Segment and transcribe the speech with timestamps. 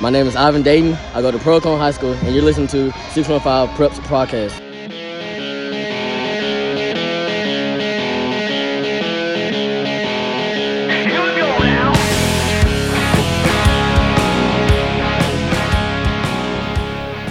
[0.00, 0.92] My name is Ivan Dayton.
[1.14, 4.62] I go to Pearl-Cohn High School, and you're listening to 615 Preps Podcast.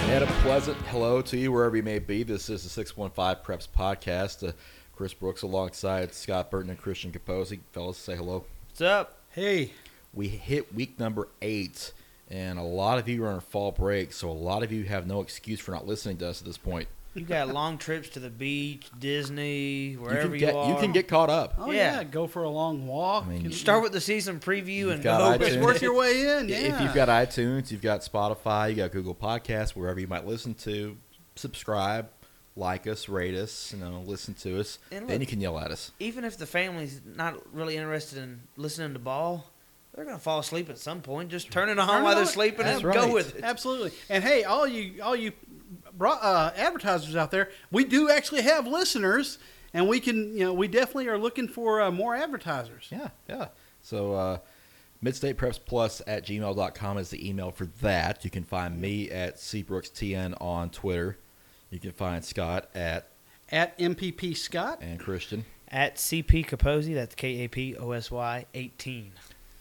[0.08, 2.22] And a pleasant hello to you wherever you may be.
[2.22, 4.48] This is the 615 Preps Podcast.
[4.48, 4.52] Uh,
[4.94, 7.60] Chris Brooks alongside Scott Burton and Christian Kaposy.
[7.72, 8.44] Fellas, say hello.
[8.68, 9.18] What's up?
[9.30, 9.72] Hey,
[10.14, 11.92] We hit week number eight,
[12.30, 14.84] and a lot of you are on a fall break, so a lot of you
[14.84, 16.88] have no excuse for not listening to us at this point.
[17.14, 20.68] You got long trips to the beach, Disney, You wherever can you, get are.
[20.68, 21.54] you can get caught up.
[21.58, 21.96] oh Yeah.
[21.98, 23.24] yeah, go for a long walk.
[23.26, 25.44] I mean, Can- Start with the season preview and got go.
[25.44, 25.48] iTunes.
[25.54, 26.48] It's worth your way in.
[26.50, 26.74] Yeah.
[26.76, 30.52] If you've got iTunes, you've got Spotify, you got Google Podcasts, wherever you might listen
[30.54, 30.96] to,
[31.36, 32.08] subscribe,
[32.54, 34.78] like us, rate us, you know, listen to us.
[34.90, 35.92] And then you can yell at us.
[36.00, 39.50] Even if the family's not really interested in listening to ball,
[39.96, 41.30] they're gonna fall asleep at some point.
[41.30, 42.26] Just turn it on Turn it while they're on.
[42.28, 42.94] sleeping That's and right.
[42.96, 43.42] go with it.
[43.42, 43.90] Absolutely.
[44.08, 45.32] And hey, all you all you
[45.96, 49.38] bro- uh, advertisers out there, we do actually have listeners,
[49.74, 52.86] and we can you know we definitely are looking for uh, more advertisers.
[52.90, 53.48] Yeah, yeah.
[53.80, 54.38] So uh,
[55.02, 58.24] Midstate Preps Plus at gmail.com is the email for that.
[58.24, 61.18] You can find me at cbrookstn on Twitter.
[61.70, 63.08] You can find Scott at
[63.50, 64.78] At MPP Scott.
[64.82, 65.44] and Christian.
[65.68, 69.12] At CP Kaposy, that's K A P O S Y 18.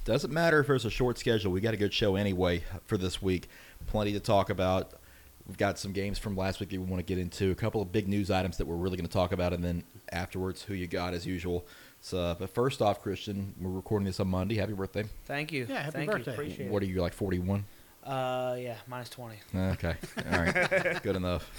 [0.06, 1.52] Doesn't matter if there's a short schedule.
[1.52, 3.50] We got a good show anyway for this week.
[3.88, 4.94] Plenty to talk about.
[5.48, 7.50] We've got some games from last week that we want to get into.
[7.50, 9.84] A couple of big news items that we're really going to talk about, and then
[10.12, 11.66] afterwards, who you got as usual.
[12.02, 14.56] So, but first off, Christian, we're recording this on Monday.
[14.56, 15.06] Happy birthday!
[15.26, 15.66] Thank you.
[15.68, 16.32] Yeah, happy Thank birthday.
[16.32, 16.34] You.
[16.34, 17.66] Appreciate What are you like, forty-one?
[18.06, 18.10] It.
[18.10, 19.38] Uh, yeah, minus 20.
[19.56, 19.96] Okay,
[20.32, 21.50] all right, good enough.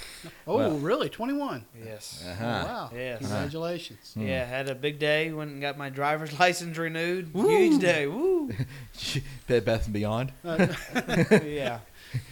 [0.47, 1.09] Oh, Well- really?
[1.09, 1.65] Twenty one.
[1.83, 2.23] Yes.
[2.27, 2.43] Uh-huh.
[2.43, 2.91] wow.
[2.95, 3.19] Yes.
[3.19, 4.13] Congratulations.
[4.13, 4.25] Hmm.
[4.27, 5.31] Yeah, had a big day.
[5.31, 7.29] Went and got my driver's license renewed.
[7.33, 8.07] Huge day.
[8.07, 8.51] Woo.
[9.47, 10.31] Bed Bath and Beyond.
[10.45, 10.67] Uh,
[11.43, 11.79] yeah.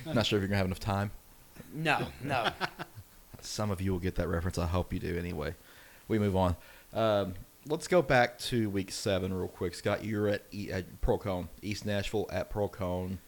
[0.06, 1.12] Not sure if you're gonna have enough time.
[1.74, 2.48] No, no.
[3.42, 4.58] Some of you will get that reference.
[4.58, 5.18] I hope you do.
[5.18, 5.56] Anyway,
[6.08, 6.56] we move on.
[6.94, 7.34] Um,
[7.68, 9.76] let's go back to week seven real quick.
[9.76, 13.20] Scott, you're at, e- at Pearl-Cohn, East Nashville at Pearl-Cohn.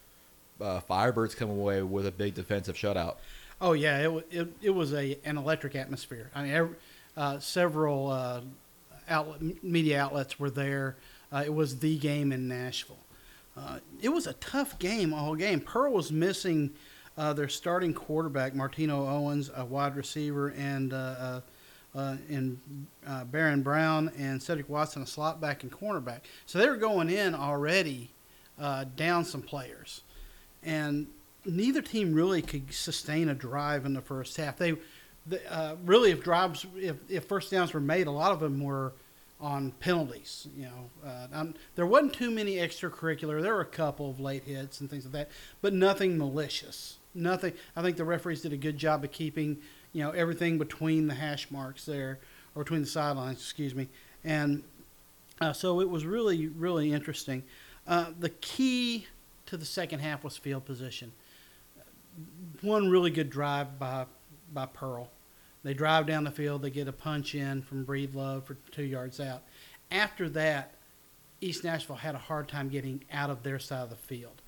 [0.60, 3.16] Uh, Firebirds come away with a big defensive shutout.
[3.60, 6.30] Oh yeah, it, it, it was a an electric atmosphere.
[6.36, 6.76] I mean, every,
[7.16, 8.42] uh, several uh,
[9.10, 10.98] outlet, media outlets were there.
[11.32, 13.00] Uh, it was the game in Nashville.
[13.58, 15.60] Uh, it was a tough game all game.
[15.60, 16.72] Pearl was missing
[17.18, 20.94] uh, their starting quarterback Martino Owens, a wide receiver, and
[21.96, 22.60] and
[23.32, 26.20] Baron Brown and Cedric Watson, a slot back and cornerback.
[26.46, 28.12] So they were going in already
[28.96, 30.02] down some players,
[30.68, 31.08] and
[31.46, 34.58] neither team really could sustain a drive in the first half.
[34.58, 34.76] They,
[35.26, 38.62] the, uh, really, if drives, if, if first downs were made, a lot of them
[38.62, 38.94] were
[39.40, 40.48] on penalties.
[40.58, 41.46] You know, uh,
[41.76, 43.42] there wasn't too many extracurricular.
[43.42, 45.30] There were a couple of late hits and things like that,
[45.62, 46.98] but nothing malicious.
[47.16, 47.54] Nothing.
[47.76, 49.58] I think the referees did a good job of keeping,
[49.94, 52.20] you know, everything between the hash marks there,
[52.56, 53.38] or between the sidelines.
[53.38, 53.88] Excuse me,
[54.24, 54.64] and
[55.40, 57.44] uh, so it was really, really interesting.
[57.88, 59.08] Uh, the key
[59.48, 61.12] to the second half was field position.
[62.62, 64.06] One really good drive by
[64.54, 65.10] by Pearl.
[65.64, 66.62] They drive down the field.
[66.62, 69.44] They get a punch in from Breedlove for two yards out.
[69.92, 70.76] After that,
[71.42, 74.42] East Nashville had a hard time getting out of their side of the field.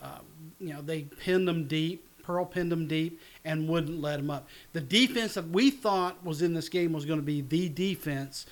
[0.00, 2.06] Um, you know, they pinned them deep.
[2.22, 4.48] Pearl pinned them deep and wouldn't let them up.
[4.72, 8.46] The defense that we thought was in this game was going to be the defense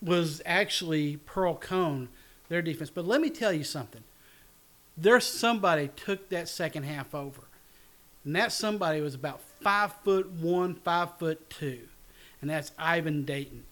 [0.00, 2.08] was actually Pearl Cohn,
[2.48, 2.90] their defense.
[2.90, 4.04] But let me tell you something.
[5.00, 7.42] There's somebody took that second half over.
[8.24, 11.88] And that somebody was about five foot one, five foot two.
[12.40, 13.64] And that's Ivan Dayton.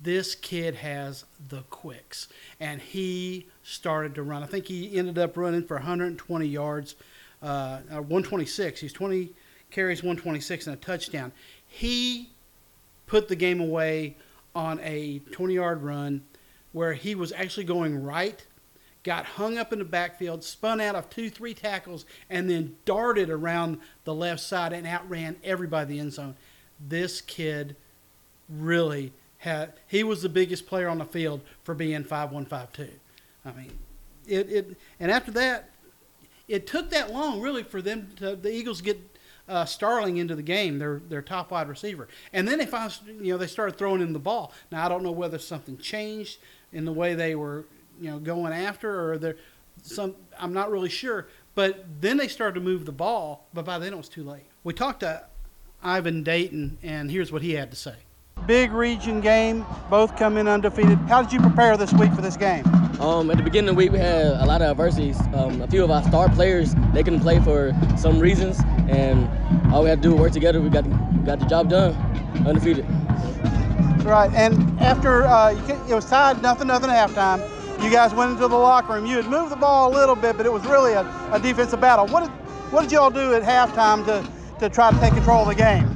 [0.00, 2.28] This kid has the quicks.
[2.60, 4.42] And he started to run.
[4.42, 6.96] I think he ended up running for 120 yards,
[7.42, 7.46] uh,
[7.90, 8.80] uh, 126.
[8.80, 9.30] He's 20
[9.70, 11.32] carries, 126, and a touchdown.
[11.66, 12.30] He
[13.06, 14.16] put the game away
[14.54, 16.22] on a 20 yard run
[16.72, 18.44] where he was actually going right,
[19.04, 23.30] got hung up in the backfield, spun out of two, three tackles, and then darted
[23.30, 26.34] around the left side and outran everybody in the end zone.
[26.80, 27.76] This kid
[28.48, 32.90] really had, he was the biggest player on the field for being 5152.
[33.44, 33.78] I mean,
[34.26, 35.68] it, it, and after that,
[36.48, 38.98] it took that long really for them to, the Eagles get
[39.46, 43.32] uh, Starling into the game, their their top wide receiver, and then they found you
[43.32, 44.54] know they started throwing him the ball.
[44.72, 46.38] Now I don't know whether something changed
[46.72, 47.66] in the way they were
[48.00, 49.36] you know going after, or there
[49.82, 51.28] some I'm not really sure.
[51.54, 54.44] But then they started to move the ball, but by then it was too late.
[54.64, 55.24] We talked to
[55.82, 57.94] Ivan Dayton, and here's what he had to say.
[58.46, 60.98] Big region game, both come in undefeated.
[61.08, 62.64] How did you prepare this week for this game?
[63.00, 65.18] Um, at the beginning of the week, we had a lot of adversities.
[65.34, 68.58] Um, a few of our star players they couldn't play for some reasons,
[68.88, 69.28] and
[69.72, 70.60] all we had to do was work together.
[70.60, 70.84] We got
[71.24, 71.94] got the job done,
[72.46, 72.84] undefeated.
[74.04, 77.40] Right, and after uh, you ca- it was tied nothing nothing at halftime,
[77.84, 79.04] you guys went into the locker room.
[79.04, 81.02] You had moved the ball a little bit, but it was really a,
[81.32, 82.06] a defensive battle.
[82.06, 82.30] What did
[82.72, 84.26] what did y'all do at halftime to,
[84.58, 85.86] to try to take control of the game?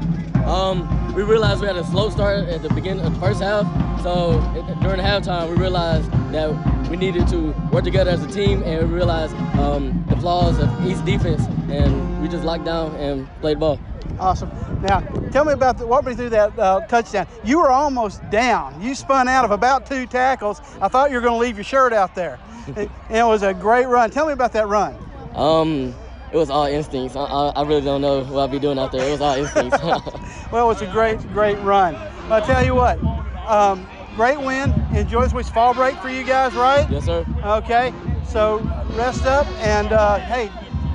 [0.46, 3.66] Um, we realized we had a slow start at the beginning of the first half,
[4.02, 4.32] so
[4.80, 8.94] during halftime, we realized that we needed to work together as a team, and we
[8.94, 13.78] realized um, the flaws of each defense, and we just locked down and played ball.
[14.18, 14.50] Awesome.
[14.82, 15.00] Now,
[15.30, 17.26] tell me about the, walk me through that uh, touchdown.
[17.44, 18.80] You were almost down.
[18.80, 20.60] You spun out of about two tackles.
[20.80, 22.38] I thought you were going to leave your shirt out there.
[22.76, 24.10] it, it was a great run.
[24.10, 24.96] Tell me about that run.
[25.34, 25.94] Um,
[26.32, 27.16] it was all instincts.
[27.16, 29.06] I, I, I really don't know what I'll be doing out there.
[29.06, 29.78] It was all instincts.
[30.50, 31.94] Well, it was a great, great run.
[32.30, 32.98] I'll tell you what,
[33.46, 33.86] um,
[34.16, 34.72] great win.
[34.94, 36.90] Enjoy this week's fall break for you guys, right?
[36.90, 37.26] yes, sir.
[37.44, 37.92] Okay,
[38.26, 38.60] so
[38.94, 40.50] rest up and uh, hey,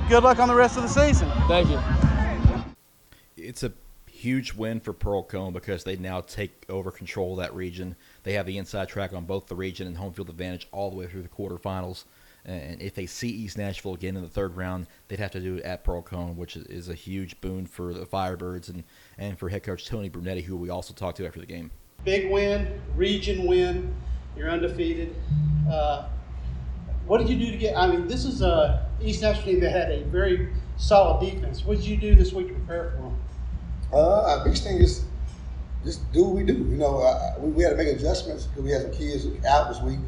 [0.08, 1.30] good luck on the rest of the season.
[1.48, 1.80] Thank you.
[3.36, 3.72] it's a
[4.10, 7.94] huge win for Pearl Cohn because they now take over control of that region.
[8.22, 10.96] They have the inside track on both the region and home field advantage all the
[10.96, 12.04] way through the quarterfinals.
[12.46, 15.56] And if they see East Nashville again in the third round, they'd have to do
[15.56, 18.84] it at Pearl Cohn, which is- is a huge boon for the Firebirds and,
[19.16, 21.70] and for head coach Tony Brunetti, who we also talked to after the game.
[22.04, 23.94] Big win, region win.
[24.36, 25.14] You're undefeated.
[25.70, 26.08] Uh,
[27.06, 27.76] what did you do to get?
[27.76, 31.64] I mean, this is a East Nashville team that had a very solid defense.
[31.64, 33.16] What did you do this week to prepare for them?
[33.92, 35.04] Uh, our biggest thing is
[35.84, 36.54] just do what we do.
[36.54, 39.68] You know, uh, we, we had to make adjustments because we had some kids out
[39.68, 39.98] this week,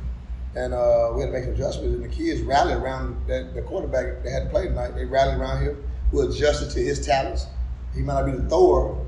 [0.54, 1.94] and uh, we had to make some adjustments.
[1.94, 4.94] And the kids rallied around that, the quarterback that had to play tonight.
[4.94, 5.82] They rallied around him.
[6.12, 7.46] We adjusted to his talents.
[7.94, 9.04] He might not be the thrower.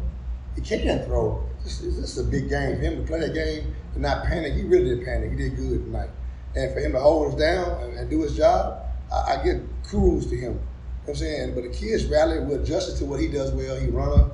[0.57, 1.45] He can throw.
[1.63, 4.25] This is, this is a big game for him to play that game and not
[4.25, 4.55] panic.
[4.55, 5.31] He really didn't panic.
[5.31, 6.11] He did good tonight.
[6.57, 9.63] And for him to hold us down and, and do his job, I, I give
[9.85, 10.53] kudos to him.
[10.53, 10.61] You know
[11.09, 11.55] I'm saying?
[11.55, 12.47] But the kids rallied.
[12.47, 13.79] We adjusted to what he does well.
[13.79, 14.31] He runner.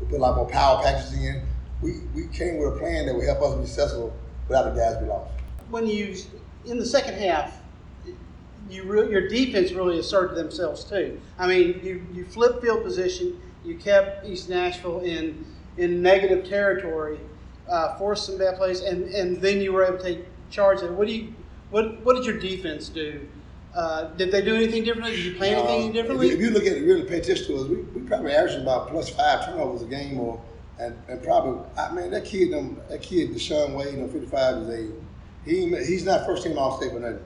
[0.00, 1.42] We put a lot more power packages in.
[1.80, 4.16] We, we came with a plan that would help us be successful
[4.48, 5.30] without the guys we lost.
[5.70, 6.16] When you
[6.64, 7.60] in the second half,
[8.68, 11.20] you re- your defense really asserted themselves too.
[11.38, 13.40] I mean, you you flipped field position.
[13.64, 15.44] You kept East Nashville in
[15.76, 17.18] in negative territory,
[17.68, 20.90] uh, forced some bad plays, and, and then you were able to take charge of
[20.90, 20.92] it.
[20.92, 21.34] What do you
[21.72, 23.26] what what did your defense do?
[23.74, 25.16] Uh, did they do anything differently?
[25.16, 26.28] Did you play anything Um, differently?
[26.28, 28.32] If you, if you look at it, really pay attention to us, we, we probably
[28.32, 30.40] averaging about plus five turnovers a game, or
[30.78, 34.68] and, and probably I mean that kid, them, that kid, Deshaun Wade, on 55 is
[34.68, 34.92] a
[35.44, 37.18] he he's not first team All State for nothing.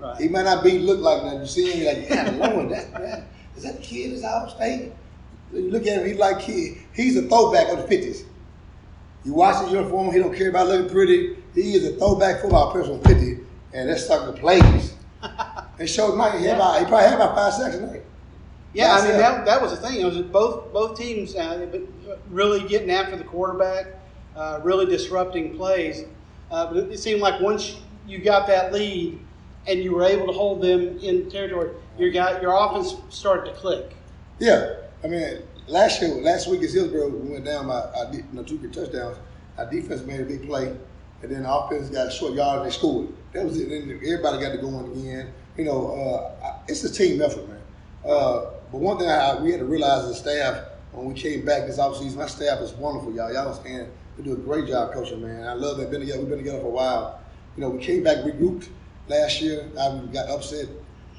[0.00, 0.20] right.
[0.20, 1.40] He might not be look like that.
[1.40, 3.26] You see him, you're like, yeah, Lord, that, man.
[3.56, 4.92] Is that kid is All State.
[5.52, 6.78] You look at him, he's like kid.
[6.94, 8.24] He's a throwback of the 50s.
[9.24, 11.36] You watch his uniform, he don't care about looking pretty.
[11.54, 13.38] He is a throwback football player from 50,
[13.74, 14.94] and stuck to plays.
[15.78, 18.02] and showed Mike, he, had about, he probably had about five sacks tonight.
[18.72, 20.00] Yeah, I mean that, that was the thing.
[20.00, 21.80] It was both both teams uh,
[22.28, 23.86] really getting after the quarterback,
[24.36, 26.04] uh, really disrupting plays.
[26.50, 29.18] Uh, but it, seemed like once you got that lead
[29.66, 33.56] and you were able to hold them in territory, your guy, your offense started to
[33.56, 33.94] click.
[34.40, 34.74] Yeah,
[35.04, 35.38] I mean,
[35.68, 39.16] last year, last week at Hillsboro, we went down by you know, two good touchdowns.
[39.56, 40.76] Our defense made a big play,
[41.24, 43.08] and then the offense got a short yard and they scored.
[43.32, 43.70] That was it.
[43.70, 45.32] Then everybody got to go in again.
[45.56, 47.60] You know, uh, it's a team effort, man.
[48.04, 51.66] Uh, but one thing I, we had to realize as staff when we came back
[51.66, 53.32] this offseason, my staff is wonderful, y'all.
[53.32, 53.90] Y'all understand?
[54.18, 55.46] We do a great job coaching, man.
[55.46, 55.90] I love that.
[55.90, 56.20] Been together.
[56.20, 57.20] We've been together for a while.
[57.56, 58.68] You know, we came back regrouped
[59.08, 59.66] last year.
[59.80, 60.66] I got upset.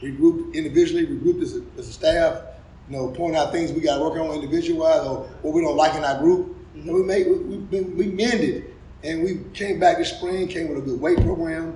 [0.02, 1.08] Regrouped individually.
[1.08, 2.44] Regrouped as a, as a staff.
[2.90, 5.62] You know, point out things we got to work on individual wise or what we
[5.62, 6.56] don't like in our group.
[6.76, 10.48] And we made we, we, we mended, and we came back this spring.
[10.48, 11.76] Came with a good weight program.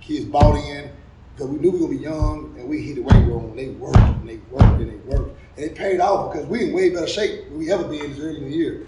[0.00, 0.90] Kids bought in
[1.34, 3.50] because we knew we were gonna be young, and we hit the weight room.
[3.50, 6.64] And they worked and they worked and they worked, and it paid off because we
[6.64, 8.86] in way better shape than we ever been this early in the year.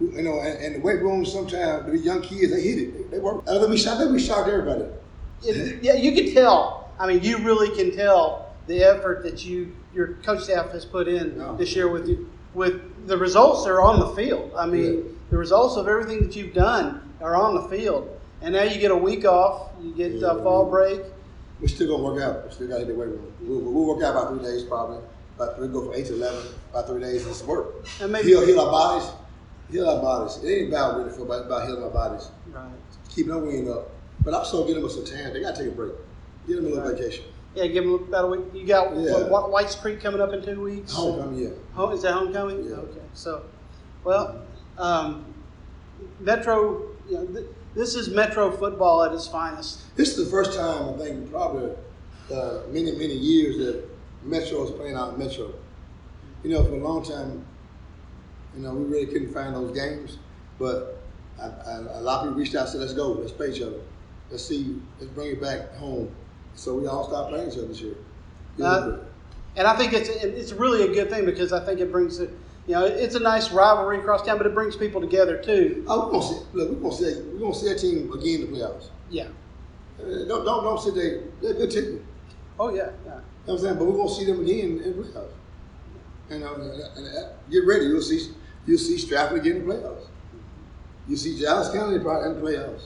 [0.00, 3.10] You know, and, and the weight room sometimes the young kids they hit it.
[3.10, 3.42] They, they work.
[3.48, 4.84] Other than we I think we shocked everybody.
[5.42, 6.90] Yeah, you can tell.
[6.98, 11.08] I mean, you really can tell the effort that you your coach staff has put
[11.08, 11.54] in Yeah.
[11.58, 14.52] this year with you, with the results that are on the field.
[14.56, 15.00] I mean, Yeah.
[15.30, 18.08] the results of everything that you've done are on the field.
[18.40, 19.70] And now you get a week off.
[19.82, 20.42] You get uh, Yeah.
[20.42, 21.02] fall break.
[21.60, 22.46] We're still gonna work out.
[22.46, 23.32] We still gotta get the weight room.
[23.40, 24.98] We'll, we'll work out about three days probably.
[25.36, 26.44] But we'll go from eight to eleven.
[26.70, 27.26] About three days.
[27.26, 27.84] It's work.
[28.00, 29.10] And maybe- heal, heal our bodies.
[29.70, 30.42] Heal our bodies.
[30.42, 31.38] It ain't about really football.
[31.38, 32.30] It's about healing our bodies.
[32.52, 32.68] Right.
[33.10, 33.90] Keeping our wing up.
[34.24, 35.32] But also get them some time.
[35.32, 35.92] They gotta take a break.
[36.46, 36.96] Get them a little Right.
[36.96, 37.24] vacation.
[37.54, 38.40] Yeah, give them about a week.
[38.54, 39.28] You got Yeah.
[39.28, 40.92] what, White's Creek coming up in two weeks.
[40.92, 41.48] Homecoming, yeah.
[41.74, 42.64] Home, is that homecoming?
[42.64, 42.76] Yeah.
[42.76, 43.00] Okay.
[43.14, 43.42] So,
[44.04, 44.36] well,
[44.78, 45.24] um,
[46.20, 49.94] Metro, you know, th- this is Metro football at its finest.
[49.96, 51.70] This is the first time I think probably
[52.32, 53.84] uh, many many years that
[54.22, 55.52] Metro is playing out Metro.
[56.42, 57.44] You know, for a long time,
[58.56, 60.18] you know, we really couldn't find those games,
[60.58, 61.02] but
[61.40, 63.62] I, I, a lot of people reached out and said, "Let's go, let's play each
[63.62, 63.80] other,
[64.30, 66.10] let's see, let's bring it back home."
[66.54, 67.94] So we all stopped playing each other this year.
[68.62, 68.98] Uh.
[69.56, 72.30] And I think it's it's really a good thing because I think it brings it.
[72.68, 75.86] You know, it's a nice rivalry across town, but it brings people together too.
[75.88, 76.46] Oh, we're gonna see.
[76.52, 77.22] Look, we're gonna see.
[77.32, 78.90] We're gonna see a team again in the playoffs.
[79.08, 79.28] Yeah.
[79.98, 81.22] Uh, don't don't don't sit there.
[81.40, 82.06] They're a good team.
[82.60, 82.76] Oh yeah.
[82.76, 82.84] Yeah.
[82.84, 83.78] You know what I'm saying?
[83.78, 85.32] But we're gonna see them again in the playoffs.
[86.28, 87.86] And, uh, and, uh, get ready.
[87.86, 88.32] You'll see
[88.66, 90.06] you'll see Stratford again in the playoffs.
[91.08, 92.82] You see Giles County probably in the playoffs.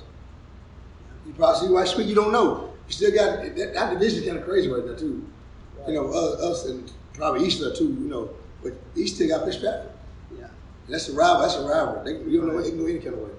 [1.26, 2.06] You probably see White Smith.
[2.06, 2.70] You don't know.
[2.86, 5.26] You still got that, that division kind of crazy right now too.
[5.88, 7.88] You know, us, us and probably Eastern too.
[7.88, 8.30] You know,
[8.62, 9.90] but East still got to play Stratford.
[10.38, 10.44] Yeah.
[10.44, 11.42] And that's a rival.
[11.42, 12.02] That's a rival.
[12.04, 12.58] They, you don't know.
[12.58, 13.30] It can go any kind of way.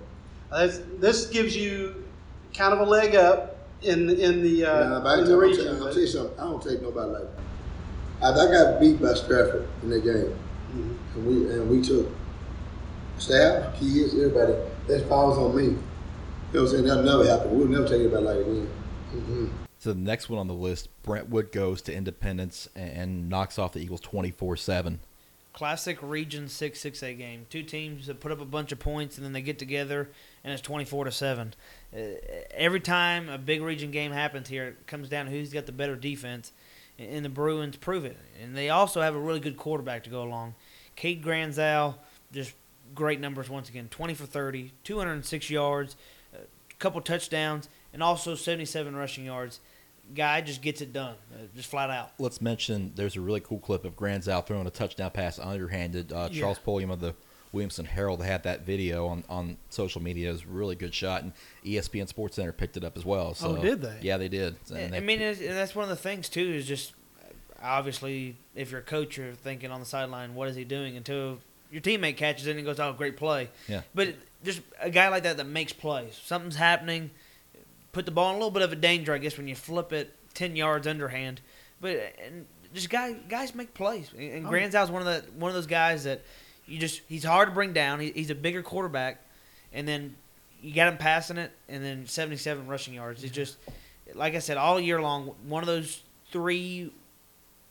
[0.52, 2.04] Uh, This, this gives you
[2.54, 5.40] kind of a leg up in in the uh, Nah, I in tell, the I'm
[5.40, 5.66] region.
[5.66, 6.40] tell, I'll tell you something.
[6.40, 7.22] I don't take nobody like
[8.22, 8.38] that.
[8.40, 10.36] I, I got beat by Stratford in that game,
[10.74, 11.20] Mm-hmm.
[11.20, 12.08] and we and we took
[13.18, 14.54] staff, kids, everybody.
[14.88, 15.64] That falls on me.
[15.64, 15.80] You know
[16.52, 16.84] what I'm saying?
[16.86, 17.58] That'll never happen.
[17.58, 18.70] We'll never take anybody like it again.
[19.16, 19.48] Mm-hmm.
[19.80, 23.74] So the next one on the list, Brentwood goes to Independence and, and knocks off
[23.74, 25.00] the Eagles twenty four seven.
[25.54, 27.46] Classic Region Six Six A game.
[27.50, 30.10] Two teams that put up a bunch of points and then they get together
[30.44, 31.54] and it's twenty four to seven.
[31.96, 32.00] Uh,
[32.52, 35.72] every time a big region game happens here, it comes down to who's got the
[35.72, 36.52] better defense,
[36.98, 38.18] and the Bruins prove it.
[38.42, 40.56] And they also have a really good quarterback to go along.
[40.96, 41.96] Cade Granzow,
[42.32, 42.54] just
[42.96, 43.88] great numbers once again.
[43.92, 45.96] Twenty for 30, 206 yards,
[46.34, 46.40] a
[46.80, 49.60] couple touchdowns, and also seventy seven rushing yards.
[50.14, 52.12] Guy just gets it done, uh, just flat out.
[52.20, 56.12] Let's mention there's a really cool clip of Granzow throwing a touchdown pass underhanded.
[56.12, 56.42] Uh, Yeah.
[56.42, 57.16] Charles Pulliam of the
[57.52, 60.30] Williamson Herald had that video on, on social media.
[60.30, 61.32] It was a really good shot, and
[61.64, 63.34] ESPN Sports Center picked it up as well.
[63.34, 63.98] So, Oh, did they?
[64.02, 64.56] Yeah, they did.
[64.70, 66.42] And I they- mean, it's, and that's one of the things too.
[66.54, 66.94] Is just
[67.62, 70.98] obviously, if you're a coach, you're thinking on the sideline, what is he doing?
[70.98, 71.40] Until
[71.72, 73.82] your teammate catches it and goes, "Oh, great play!" Yeah.
[73.96, 76.20] But just a guy like that that makes plays.
[76.24, 77.12] Something's happening.
[77.94, 79.94] Put the ball in a little bit of a danger, I guess, when you flip
[79.94, 81.40] it ten yards underhand.
[81.80, 84.12] But and just guy guys make plays.
[84.18, 84.92] And, and Oh.
[84.92, 86.22] One of the one of those guys that
[86.66, 88.00] you just he's hard to bring down.
[88.00, 89.22] He, he's a bigger quarterback,
[89.72, 90.16] and then
[90.62, 93.24] you got him passing it, and then 77 rushing yards.
[93.24, 93.58] It's just
[94.16, 95.36] like I said all year long.
[95.48, 96.92] One of those three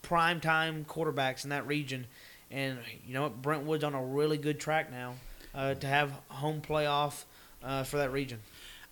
[0.03, 2.07] prime time quarterbacks in that region,
[2.51, 3.43] and you know what?
[3.43, 5.15] Brentwood's on a really good track now
[5.55, 7.25] uh, to have home playoff
[7.63, 8.39] uh, for that region.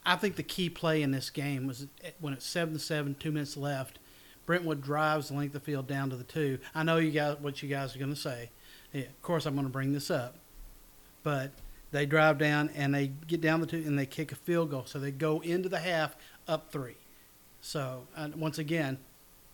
[0.04, 1.86] I think the key play in this game was
[2.20, 3.98] when it's seven to seven, two minutes left.
[4.46, 6.58] Brentwood drives the length of field down to the two.
[6.74, 8.50] I know you guys what you guys are going to say.
[8.92, 10.36] Yeah, of course, I'm going to bring this up,
[11.22, 11.52] but
[11.92, 14.84] they drive down and they get down the two and they kick a field goal.
[14.86, 16.16] So they go into the half
[16.48, 16.96] up three.
[17.60, 18.98] So and once again,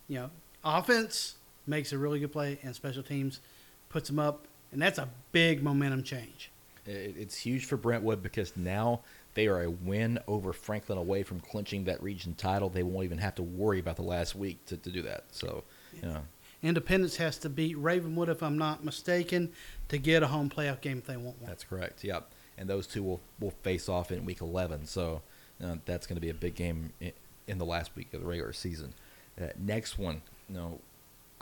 [0.09, 0.31] you know,
[0.65, 1.35] offense
[1.67, 3.41] makes a really good play and special teams
[3.89, 6.51] puts them up, and that's a big momentum change.
[6.87, 9.01] It's huge for Brentwood because now
[9.37, 12.71] they are a win over Franklin away from clinching that region title.
[12.71, 15.25] They won't even have to worry about the last week to, to do that.
[15.31, 15.63] So,
[15.95, 16.23] you know,
[16.63, 19.53] Independence has to beat Ravenwood, if I'm not mistaken,
[19.89, 21.51] to get a home playoff game if they want one.
[21.51, 22.03] that's correct.
[22.03, 22.31] Yep.
[22.57, 24.87] And those two will, will face off in week 11.
[24.87, 25.21] So
[25.63, 27.13] uh, that's going to be a big game in,
[27.47, 28.95] in the last week of the regular season.
[29.39, 30.81] Uh, next one, you know,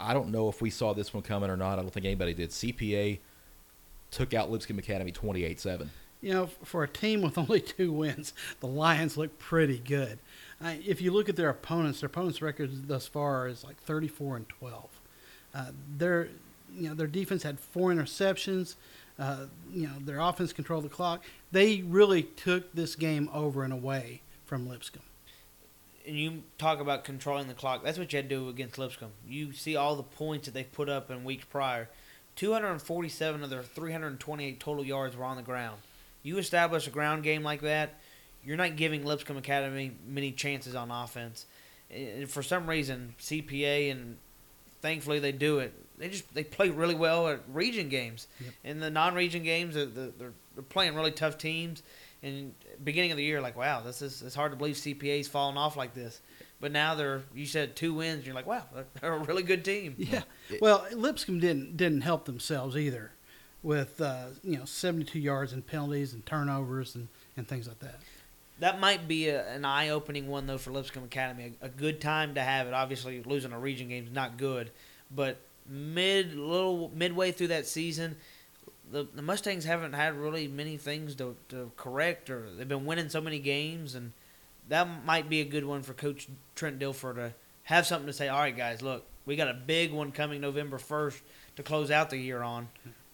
[0.01, 1.79] I don't know if we saw this one coming or not.
[1.79, 2.51] I don't think anybody did.
[2.51, 3.21] CPA
[4.11, 5.91] took out Lipscomb Academy 28 7.
[6.25, 10.19] You know, for a team with only two wins, the Lions look pretty good.
[10.65, 14.37] Uh, if you look at their opponents, their opponents' records thus far is like 34
[14.39, 14.89] and 12.
[15.55, 15.67] Uh,
[15.99, 16.29] their,
[16.75, 18.77] you know, their defense had four interceptions.
[19.19, 21.23] Uh, you know, their offense controlled the clock.
[21.53, 25.03] They really took this game over and away from Lipscomb.
[26.07, 27.85] and you talk about controlling the clock.
[27.85, 29.13] That's what you had to do against Lipscomb.
[29.29, 31.91] You see all the points that they put up in weeks prior.
[32.37, 35.81] 247 of their 328 total yards were on the ground.
[36.25, 38.01] You establish a ground game like that,
[38.43, 41.47] you're not giving Lipscomb Academy many chances on offense.
[41.91, 44.17] And for some reason, CPA and
[44.83, 45.73] thankfully they do it.
[45.97, 48.27] They just they play really well at region games.
[48.41, 48.53] Yep.
[48.65, 51.83] In the non-region games, they're, they're, they're playing really tough teams.
[52.23, 55.57] And beginning of the year, like wow, this is it's hard to believe CPA's falling
[55.57, 56.21] off like this.
[56.61, 58.17] But now they're you said two wins.
[58.17, 59.95] And you're like wow, they're, they're a really good team.
[59.99, 60.23] Yeah.
[60.61, 63.13] Well, Lipscomb didn't didn't help themselves either,
[63.65, 67.99] with uh, you know 72 yards and penalties and turnovers and, and things like that.
[68.61, 71.55] That might be a, an eye-opening one though for Lipscomb Academy.
[71.61, 72.75] A, a good time to have it.
[72.75, 74.71] Obviously, losing a region game is not good,
[75.11, 78.17] but mid little midway through that season,
[78.93, 83.09] the, the Mustangs haven't had really many things to, to correct, or they've been winning
[83.09, 84.13] so many games, and
[84.69, 88.29] that might be a good one for Coach Trent Dilfer to have something to say.
[88.29, 91.23] All right, guys, look, we got a big one coming November first
[91.57, 92.69] to close out the year on.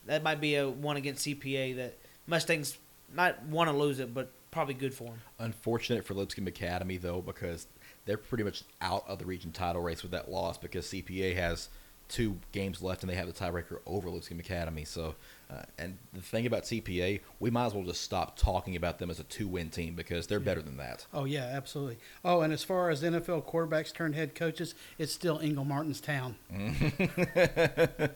[0.06, 2.78] That might be a one against CPA that Mustangs
[3.14, 5.20] not want to lose it, but probably good for them.
[5.38, 7.66] Unfortunate for Lipscomb Academy though, because
[8.04, 11.68] they're pretty much out of the region title race with that loss because CPA has
[12.08, 14.84] two games left and they have the tiebreaker over Lipscomb Academy.
[14.84, 15.14] So,
[15.50, 19.10] uh, and the thing about CPA, we might as well just stop talking about them
[19.10, 21.06] as a two-win team because they're better than that.
[21.12, 21.98] Oh yeah, absolutely.
[22.24, 26.36] Oh, and as far as NFL quarterbacks turned head coaches, it's still Ingle Martin's town.
[26.50, 28.12] it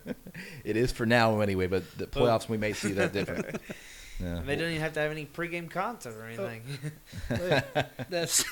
[0.65, 3.61] is for now anyway, but the playoffs we may see that different.
[4.23, 4.43] Yeah.
[4.47, 6.63] They don't even have to have any pregame concert or anything.
[8.09, 8.45] That's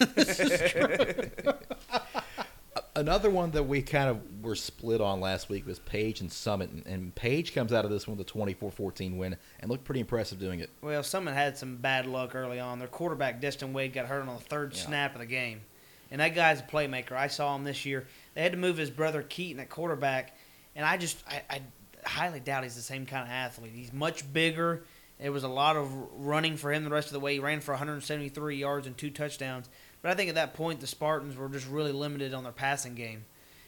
[2.94, 6.70] Another one that we kind of were split on last week was Page and Summit,
[6.70, 10.00] and, and Page comes out of this one with a 24-14 win and looked pretty
[10.00, 10.68] impressive doing it.
[10.82, 12.78] Well, Summit had some bad luck early on.
[12.78, 14.82] Their quarterback, Destin Wade, got hurt on the third Yeah.
[14.82, 15.62] snap of the game.
[16.10, 17.12] And that guy's a playmaker.
[17.12, 18.06] I saw him this year.
[18.34, 20.36] They had to move his brother Keaton at quarterback,
[20.76, 21.62] and I just I, I
[22.04, 23.72] highly doubt he's the same kind of athlete.
[23.74, 24.82] He's much bigger.
[25.18, 27.34] It was a lot of running for him the rest of the way.
[27.34, 29.70] He ran for 173 yards and two touchdowns.
[30.02, 32.94] But I think at that point the Spartans were just really limited on their passing
[32.94, 33.24] game.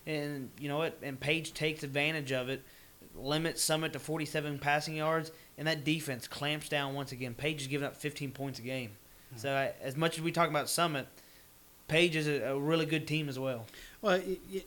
[0.06, 0.98] And you know what?
[1.02, 2.62] And Page takes advantage of it,
[3.16, 7.34] limits Summit to 47 passing yards, and that defense clamps down once again.
[7.34, 8.90] Page is giving up 15 points a game.
[9.36, 11.06] So I, as much as we talk about Summit,
[11.86, 13.66] Page is a, a really good team as well.
[14.00, 14.20] well.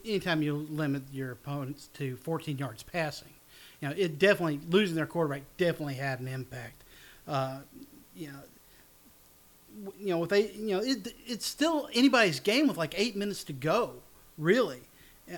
[0.04, 3.32] Anytime you limit your opponents to 14 yards passing,
[3.80, 6.84] you know it definitely losing their quarterback definitely had an impact.
[7.26, 7.58] Uh,
[8.14, 8.38] you know,
[9.98, 13.44] you know, if they, you know, it, it's still anybody's game with like eight minutes
[13.44, 13.94] to go,
[14.36, 14.80] really.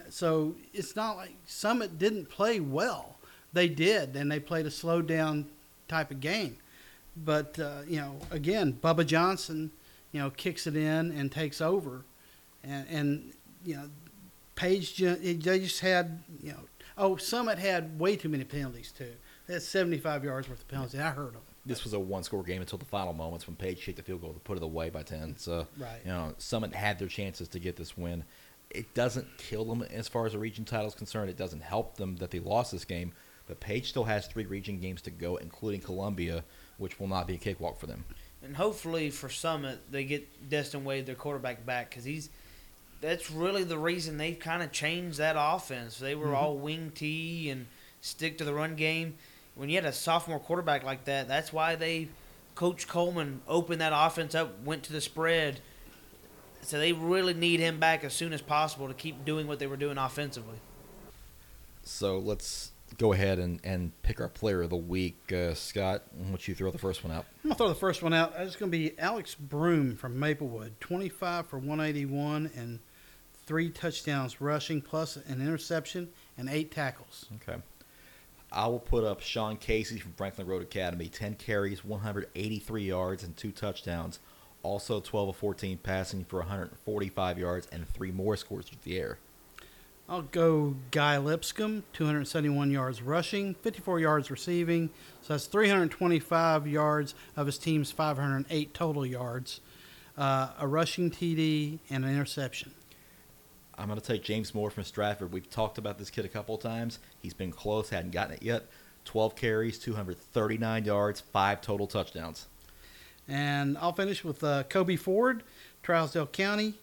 [0.09, 3.17] So it's not like Summit didn't play well.
[3.53, 5.47] They did, and they played a slowed down
[5.89, 6.57] type of game.
[7.17, 9.73] But uh, you know, again, Bubba Johnson,
[10.13, 12.05] you know, kicks it in and takes over,
[12.63, 13.33] and and
[13.65, 13.91] you know,
[14.55, 16.61] Page they just had you know,
[16.99, 19.13] oh Summit had way too many penalties too.
[19.47, 21.01] They had 75 yards worth of penalties.
[21.01, 21.41] I heard them.
[21.71, 24.33] This was a one-score game until the final moments when Page kicked the field goal
[24.33, 25.37] to put it away by 10.
[25.39, 26.01] So, Right.
[26.05, 28.25] you know, Summit had their chances to get this win.
[28.71, 31.31] It doesn't kill them as far as the region title is concerned.
[31.31, 33.13] It doesn't help them that they lost this game.
[33.47, 36.45] But Page still has three region games to go, including Columbia,
[36.79, 38.05] which will not be a cakewalk for them.
[38.43, 42.31] And hopefully for Summit, they get Destin Wade, their quarterback, back because he's
[43.01, 45.99] that's really the reason they've kind of changed that offense.
[45.99, 46.35] They were mm-hmm.
[46.35, 47.67] all wing T and
[48.01, 49.17] stick to the run game.
[49.61, 52.09] When you had a sophomore quarterback like that, that's why they,
[52.55, 55.61] Coach Coleman opened that offense up, went to the spread.
[56.63, 59.67] So they really need him back as soon as possible to keep doing what they
[59.67, 60.57] were doing offensively.
[61.83, 65.31] So let's go ahead and, and pick our player of the week.
[65.31, 67.27] Uh, Scott, why don't you throw the first one out?
[67.45, 68.33] I'm gonna throw the first one out.
[68.39, 72.79] It's gonna be Alex Broom from Maplewood, 25 for 181 and
[73.45, 77.27] three touchdowns rushing, plus an interception and eight tackles.
[77.43, 77.61] Okay.
[78.53, 83.37] I will put up Sean Casey from Franklin Road Academy, 10 carries, 183 yards, and
[83.37, 84.19] two touchdowns.
[84.63, 89.19] Also 12 of 14 passing for 145 yards and three more scores through the air.
[90.09, 94.91] I'll go Guy Lipscomb, 271 yards rushing, 54 yards receiving.
[95.23, 99.61] So that's 325 yards of his team's 508 total yards,
[100.19, 102.73] uh, a rushing TD, and an interception.
[103.81, 105.33] I'm going to take James Moore from Stratford.
[105.33, 106.99] We've talked about this kid a couple of times.
[107.23, 108.67] He's been close, hadn't gotten it yet.
[109.07, 112.47] 12 carries, 239 yards, five total touchdowns.
[113.27, 115.43] And I'll finish with uh, Kobe Ford,
[115.83, 116.75] Trousdale County,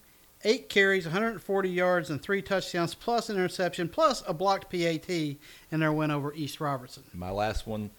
[0.42, 5.38] eight carries, 140 yards, and three touchdowns, plus an interception, plus a blocked PAT in
[5.70, 7.04] their win over East Robertson.
[7.14, 7.90] My last one,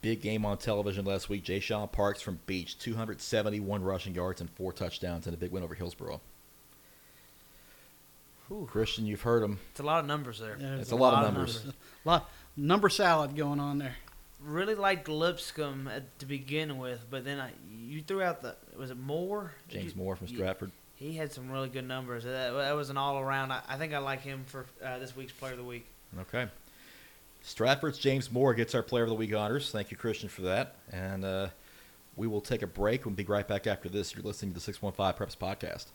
[0.00, 1.44] big game on television last week.
[1.44, 5.62] Jay Sean Parks from Beech, 271 rushing yards and four touchdowns, and a big win
[5.62, 6.22] over Hillsboro.
[8.68, 9.58] Christian, you've heard them.
[9.72, 10.56] It's a lot of numbers there.
[10.58, 11.64] There's It's a lot of numbers.
[11.66, 11.72] a
[12.08, 13.96] lot number salad going on there.
[14.40, 18.90] Really liked Lipscomb at, to begin with, but then I, you threw out the was
[18.90, 19.52] it Moore?
[19.68, 20.70] James you- Moore from you- Stratford.
[20.94, 22.24] He had some really good numbers.
[22.24, 23.52] That, that was an all around.
[23.52, 25.86] I, I think I like him for uh, this week's Player of the Week.
[26.20, 26.48] Okay.
[27.42, 29.70] Stratford's James Moore gets our Player of the Week honors.
[29.70, 30.74] Thank you, Christian, for that.
[30.92, 31.48] And uh,
[32.16, 33.04] we will take a break.
[33.04, 34.12] We'll be right back after this.
[34.14, 35.86] You're listening to the 615 Preps Podcast.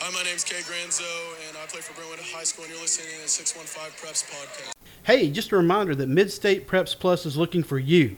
[0.00, 3.16] Hi, my name's Cade Granzow, and I play for Brentwood High School, and you're listening
[3.16, 4.72] to the 615 Preps Podcast.
[5.02, 8.16] Hey, just a reminder that Midstate Preps Plus is looking for you.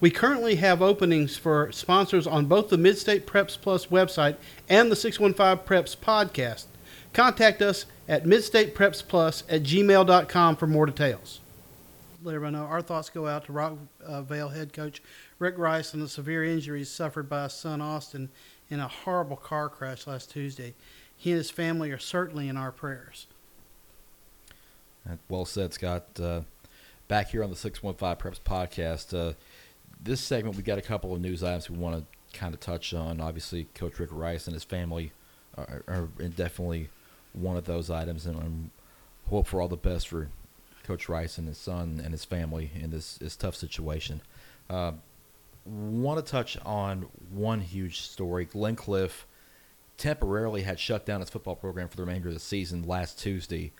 [0.00, 4.36] We currently have openings for sponsors on both the Midstate Preps Plus website
[4.68, 6.64] and the 615 Preps podcast.
[7.12, 11.40] Contact us at midstateprepsplus at gmail.com for more details.
[12.22, 15.02] let everyone know our thoughts go out to Rockvale uh, head coach
[15.38, 18.30] Rick Rice and the severe injuries suffered by his son Austin
[18.68, 20.74] in a horrible car crash last Tuesday.
[21.20, 23.26] He and his family are certainly in our prayers.
[25.06, 26.18] Uh, Well said, Scott.
[26.18, 26.40] Uh,
[27.08, 29.34] back here on the 615 Preps podcast, uh,
[30.02, 32.94] this segment we got a couple of news items we want to kind of touch
[32.94, 33.20] on.
[33.20, 35.12] Obviously, Coach Rick Rice and his family
[35.58, 36.88] are, are definitely
[37.34, 38.70] one of those items, and um,
[39.28, 40.30] hope for all the best for
[40.84, 44.22] Coach Rice and his son and his family in this, this tough situation.
[44.70, 44.92] Uh,
[45.66, 48.46] want to touch on one huge story.
[48.46, 49.24] Glencliff
[50.00, 53.70] temporarily had shut down its football program for the remainder of the season last Tuesday.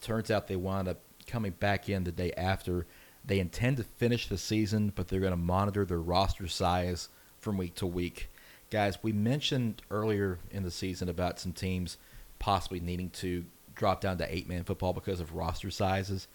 [0.00, 2.86] Turns out they wound up coming back in the day after.
[3.22, 7.10] They intend to finish the season, but they're going to monitor their roster size
[7.40, 8.30] from week to week.
[8.70, 11.98] Guys, we mentioned earlier in the season about some teams
[12.38, 16.26] possibly needing to drop down to eight man football because of roster sizes.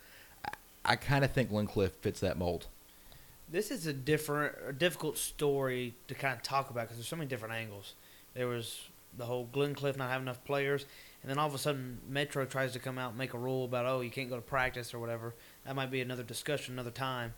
[0.46, 0.52] I,
[0.86, 2.68] I kind of think Glencliff fits that mold.
[3.50, 7.16] This is a different, a difficult story to kind of talk about because there's so
[7.16, 7.96] many different angles.
[8.36, 10.86] There was the whole Glencliff not having enough players,
[11.22, 13.66] and then all of a sudden Metro tries to come out and make a rule
[13.66, 15.34] about oh you can't go to practice or whatever.
[15.66, 17.34] That might be another discussion another time.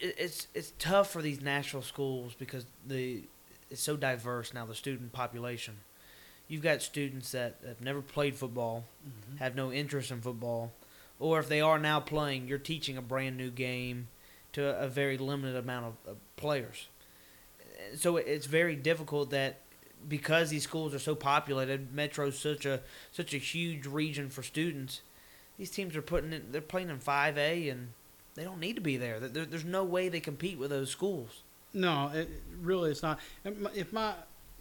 [0.00, 3.24] It's it's tough for these national schools because the
[3.70, 5.78] it's so diverse now the student population.
[6.46, 9.38] You've got students that have never played football, mm-hmm.
[9.38, 10.72] have no interest in football,
[11.18, 14.08] or if they are now playing, you're teaching a brand new game
[14.52, 16.88] to a very limited amount of, of players.
[17.96, 19.60] So it's very difficult that
[20.08, 22.80] because these schools are so populated, Metro's such a
[23.12, 25.00] such a huge region for students.
[25.58, 27.88] These teams are putting in, they're playing in five A and
[28.34, 29.20] they don't need to be there.
[29.20, 31.42] There- There's no way they compete with those schools.
[31.72, 32.28] No, it,
[32.60, 33.18] really, it's not.
[33.44, 34.14] And If my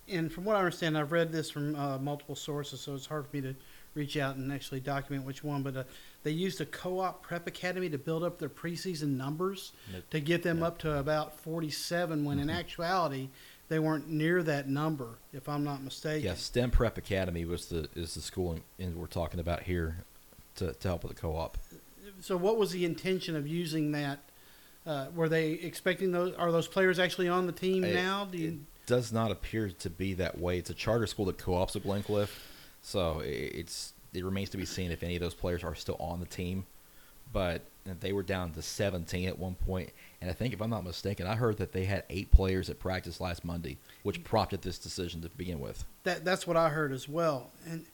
[0.10, 3.26] and from what I understand, I've read this from uh, multiple sources, so it's hard
[3.28, 3.56] for me to
[3.96, 5.64] reach out and actually document which one.
[5.64, 5.84] But uh,
[6.24, 10.10] they used a co-op prep academy to build up their preseason numbers Yep.
[10.10, 10.66] to get them Yeah.
[10.68, 12.26] up to about forty-seven.
[12.26, 12.56] When in Mhm.
[12.56, 13.30] actuality,
[13.74, 16.28] they weren't near that number, if I'm not mistaken.
[16.28, 20.04] Yeah, STEM Prep Academy was the is the school in, we're talking about here
[20.58, 21.58] to, to help with the co-op.
[22.22, 24.20] So, what was the intention of using that?
[24.86, 26.36] Uh, were they expecting those?
[26.36, 28.26] Are those players actually on the team It- now?
[28.26, 30.60] Do it you, does not appear to be that way.
[30.60, 32.30] It's a charter school that co-ops with Glencliff,
[32.84, 36.20] so it's it remains to be seen if any of those players are still on
[36.20, 36.68] the team.
[37.32, 39.90] But they were down to 17 at one point,
[40.24, 42.80] and I think if I'm not mistaken, I heard that they had eight players at
[42.80, 45.84] practice last Monday, which prompted this decision to begin with.
[46.06, 47.52] that that's what I heard as well.
[47.70, 47.86] And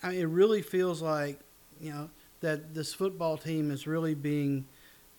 [0.00, 1.40] I mean, it really feels like
[1.80, 2.10] you know
[2.42, 4.66] that this football team is really being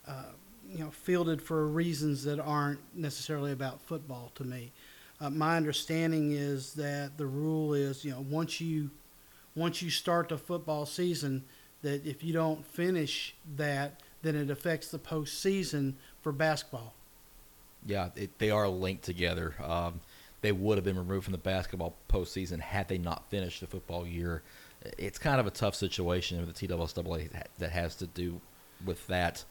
[0.08, 0.32] uh,
[0.66, 4.72] you know fielded for reasons that aren't necessarily about football to me.
[5.20, 8.90] Uh, my understanding is that the rule is you know once you
[9.54, 11.44] once you start the football season
[11.82, 15.94] that if you don't finish that then it affects the postseason
[16.26, 16.92] for basketball.
[17.86, 19.54] Yeah, it, they are linked together.
[19.64, 20.00] Um,
[20.40, 24.04] they would have been removed from the basketball postseason had they not finished the football
[24.04, 24.42] year.
[24.98, 28.40] It's kind of a tough situation with the TSSAA that has to do
[28.84, 29.44] with that.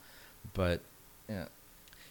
[0.52, 0.82] But
[1.30, 1.46] yeah,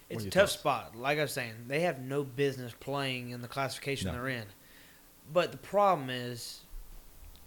[0.09, 0.53] It's a tough thoughts?
[0.53, 0.95] spot.
[0.95, 4.13] Like I was saying, they have no business playing in the classification No.
[4.13, 4.45] they're in.
[5.31, 6.61] But the problem is,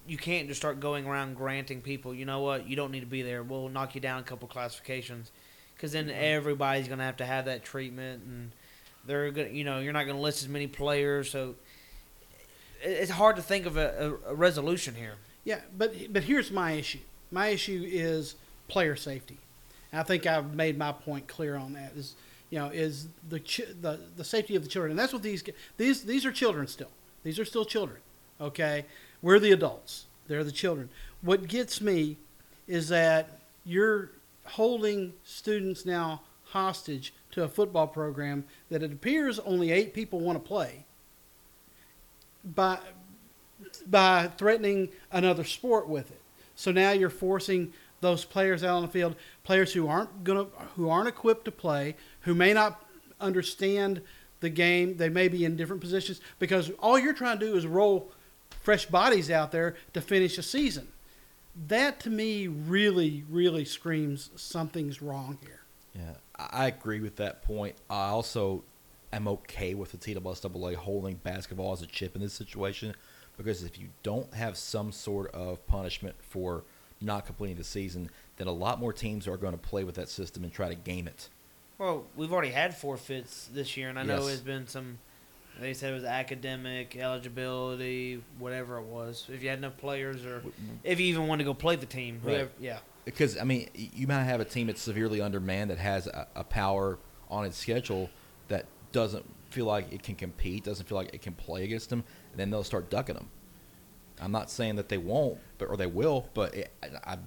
[0.07, 3.07] you can't just start going around granting people, you know what, you don't need to
[3.07, 3.43] be there.
[3.43, 5.33] We'll knock you down a couple classifications,
[5.79, 6.19] because then mm-hmm.
[6.21, 8.51] everybody's going to have to have that treatment, and
[9.07, 11.31] they're going, you know, you're not going to list as many players.
[11.31, 11.55] So
[12.83, 15.15] it's hard to think of a, a, a resolution here.
[15.45, 16.99] Yeah, but but here's my issue.
[17.31, 18.35] My issue is
[18.67, 19.39] player safety.
[19.93, 21.93] And I think I've made my point clear on that.
[21.97, 22.17] Is
[22.51, 24.91] you know is the ch- the the safety of the children.
[24.91, 25.45] And that's what these
[25.77, 26.91] these these are children still.
[27.23, 28.01] These are still children.
[28.41, 28.85] Okay,
[29.23, 30.07] we're the adults.
[30.27, 30.91] They're the children.
[31.23, 32.17] What gets me
[32.67, 34.11] is that you're
[34.51, 40.43] holding students now hostage to a football program that it appears only eight people want
[40.43, 40.85] to play
[42.45, 42.79] by
[43.87, 46.21] by threatening another sport with it.
[46.55, 50.89] So now you're forcing those players out on the field, players who aren't gonna who
[50.89, 52.85] aren't equipped to play, who may not
[53.21, 54.01] understand
[54.41, 57.67] the game, they may be in different positions because all you're trying to do is
[57.67, 58.11] roll
[58.61, 60.87] fresh bodies out there to finish a season.
[61.67, 65.61] That to me really, really screams something's wrong here.
[65.95, 67.75] yeah, I I agree with that point.
[67.91, 68.63] I also
[69.13, 72.95] am okay with the TSSAA holding basketball as a chip in this situation
[73.37, 76.65] because if you don't have some sort of punishment for
[77.01, 80.09] not completing the season, then a lot more teams are going to play with that
[80.09, 81.29] system and try to game it.
[81.79, 84.27] Well, we've already had forfeits this year, and I know Yes.
[84.27, 84.99] there's been some.
[85.61, 89.27] They said it was academic eligibility, whatever it was.
[89.33, 90.79] If you had enough players, or mm.
[90.85, 92.35] if you even wanted to go play the team, Right.
[92.35, 92.79] whoever, yeah.
[93.05, 96.45] because I mean, you might have a team that's severely undermanned that has a, a
[96.45, 98.09] power on its schedule
[98.49, 102.05] that doesn't feel like it can compete, doesn't feel like it can play against them,
[102.31, 103.29] and then they'll start ducking them.
[104.21, 107.19] I'm not saying that they won't, but or they will, but it, I, I,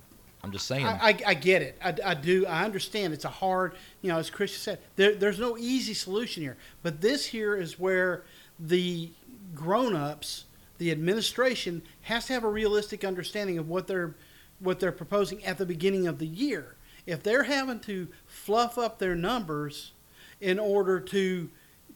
[0.43, 0.85] I'm just saying.
[0.85, 1.77] I, I, I get it.
[1.83, 2.45] I, I do.
[2.47, 3.13] I understand.
[3.13, 6.57] It's a hard, you know, as Christian said, there, there's no easy solution here.
[6.81, 8.23] But this here is where
[8.59, 9.11] the
[9.53, 10.45] grown-ups,
[10.79, 14.15] the administration, has to have a realistic understanding of what they're
[14.59, 16.75] what they're proposing at the beginning of the year.
[17.07, 19.91] If they're having to fluff up their numbers
[20.39, 21.49] in order to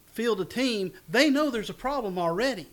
[0.07, 2.67] field a team, they know there's a problem already.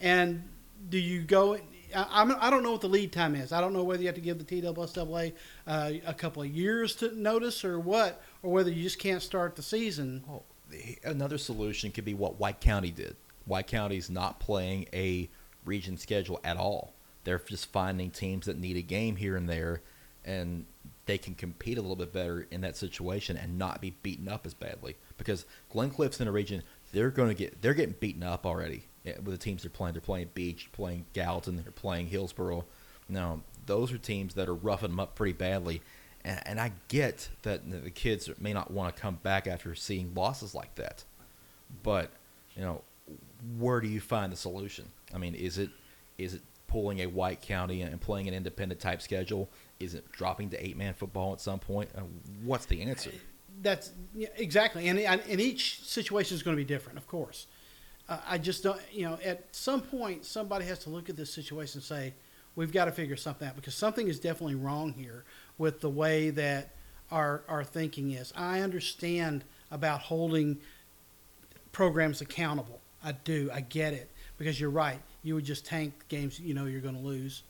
[0.00, 0.48] And
[0.88, 1.58] do you go?
[1.94, 3.52] I, I'm, don't know what the lead time is.
[3.52, 5.32] I don't know whether you have to give the TSSAA
[5.66, 9.56] uh, a couple of years to notice or what, or whether you just can't start
[9.56, 10.24] the season.
[10.70, 13.16] The- another solution could be what White County did.
[13.46, 15.28] White County's not playing a
[15.64, 16.94] region schedule at all.
[17.24, 19.82] They're just finding teams that need a game here and there,
[20.24, 20.66] and
[21.06, 24.46] they can compete a little bit better in that situation and not be beaten up
[24.46, 24.96] as badly.
[25.18, 29.24] Because Glencliff's in a region, they're going to get they're getting beaten up already with
[29.24, 29.94] the teams they're playing.
[29.94, 32.64] They're playing Beech, playing Gallatin, they're playing Hillsboro.
[33.08, 35.82] Now those are teams that are roughing them up pretty badly.
[36.24, 40.14] And, and I get that the kids may not want to come back after seeing
[40.14, 41.04] losses like that,
[41.82, 42.10] but
[42.56, 42.82] you know,
[43.58, 44.88] where do you find the solution?
[45.14, 45.70] I mean, is it
[46.18, 49.50] is it pulling a White County and playing an independent type schedule?
[49.80, 51.90] Is it dropping to eight man football at some point?
[51.96, 52.02] Uh,
[52.44, 53.10] what's the answer?
[53.60, 57.46] That's yeah, exactly, and and each situation is going to be different, of course.
[58.08, 61.32] Uh, I just don't, you know, at some point somebody has to look at this
[61.32, 62.14] situation and say,
[62.56, 65.24] we've got to figure something out because something is definitely wrong here
[65.58, 66.70] with the way that
[67.10, 68.32] our our thinking is.
[68.36, 70.58] I understand about holding
[71.72, 72.80] programs accountable.
[73.04, 73.50] I do.
[73.52, 75.00] I get it because you're right.
[75.22, 77.42] You would just tank games you know you're going to lose,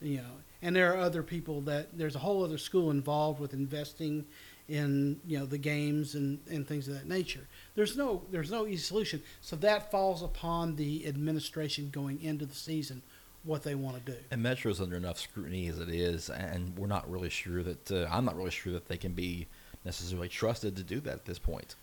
[0.00, 0.32] you know.
[0.60, 4.24] And there are other people that there's a whole other school involved with investing
[4.68, 7.46] in you know the games and, and things of that nature.
[7.74, 9.22] There's no there's no easy solution.
[9.40, 13.02] So that falls upon the administration going into the season
[13.44, 14.18] what they want to do.
[14.30, 18.06] And Metro's under enough scrutiny as it is, and we're not really sure that uh,
[18.10, 19.46] I'm not really sure that they can be
[19.84, 21.74] necessarily trusted to do that at this point.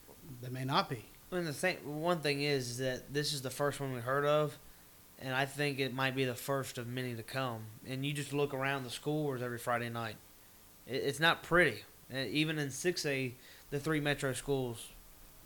[0.41, 1.05] They may not be.
[1.31, 4.57] And the thing, one thing is that this is the first one we heard of,
[5.19, 7.61] and I think it might be the first of many to come.
[7.87, 10.17] And you just look around the scores every Friday night;
[10.87, 11.83] it, it's not pretty.
[12.13, 13.33] Uh, even in six A,
[13.71, 14.87] the three metro schools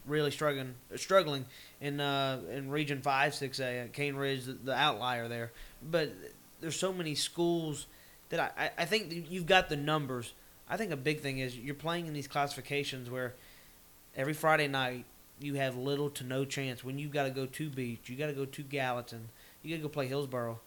[0.06, 1.46] really struggling, struggling
[1.80, 5.52] in uh, in Region Five, six A, Cane Ridge, the, the outlier there.
[5.82, 6.14] But
[6.60, 7.88] there's so many schools
[8.30, 10.34] that I, I, I think you've got the numbers.
[10.70, 13.34] I think a big thing is you're playing in these classifications where
[14.16, 15.06] every Friday night
[15.40, 18.28] you have little to no chance when you've got to go to Beech, you got
[18.28, 19.30] to go to Gallatin,
[19.64, 20.60] you got to go play Hillsboro.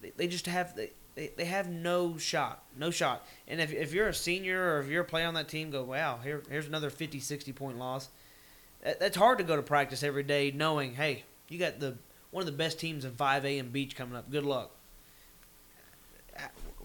[0.00, 3.26] They, they just have they, they, they have no shot, no shot.
[3.48, 5.82] And if, if you're a senior or if you're a player on that team, go
[5.84, 8.08] wow, here here's another 50, 60 point loss.
[8.82, 11.96] That, that's hard to go to practice every day knowing, hey, you got the
[12.30, 14.30] one of the best teams in 5A and Beech coming up.
[14.30, 14.70] Good luck.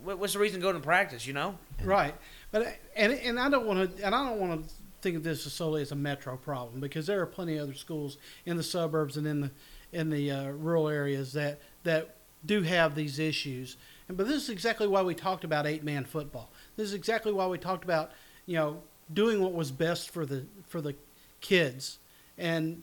[0.03, 1.25] What's the reason to go to practice?
[1.25, 2.13] You know, Right,
[2.51, 5.45] but and and I don't want to and I don't want to think of this
[5.45, 8.63] as solely as a metro problem because there are plenty of other schools in the
[8.63, 9.51] suburbs and in the
[9.91, 13.77] in the uh, rural areas that that do have these issues.
[14.07, 16.49] And but this is exactly why we talked about eight man football.
[16.75, 18.11] This is exactly why we talked about
[18.45, 18.81] you know
[19.13, 20.95] doing what was best for the for the
[21.41, 21.99] kids.
[22.37, 22.81] And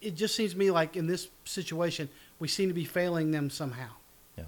[0.00, 3.50] it just seems to me like in this situation we seem to be failing them
[3.50, 3.90] somehow.
[4.36, 4.44] Yeah,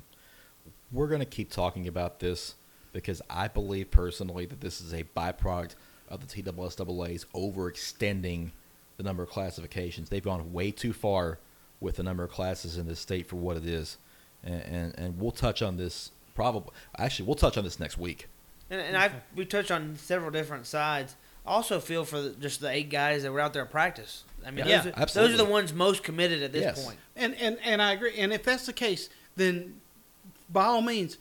[0.93, 2.55] we're going to keep talking about this
[2.93, 5.75] because I believe personally that this is a byproduct
[6.09, 8.51] of the TSSAA's overextending
[8.97, 10.09] the number of classifications.
[10.09, 11.39] They've gone way too far
[11.81, 13.99] with the number of classes in this state for what it is,
[14.45, 16.73] and and, and we'll touch on this probably.
[16.99, 18.29] Actually, we'll touch on this next week.
[18.71, 21.17] And, and I we touched on several different sides.
[21.47, 24.25] Also feel for the, just the eight guys that were out there at practice.
[24.45, 26.85] I mean, Yeah, those, are, those are the ones most committed at this Yes.
[26.85, 26.99] point.
[27.15, 28.19] And and and I agree.
[28.19, 29.81] And if that's the case, then
[30.51, 31.19] by all means,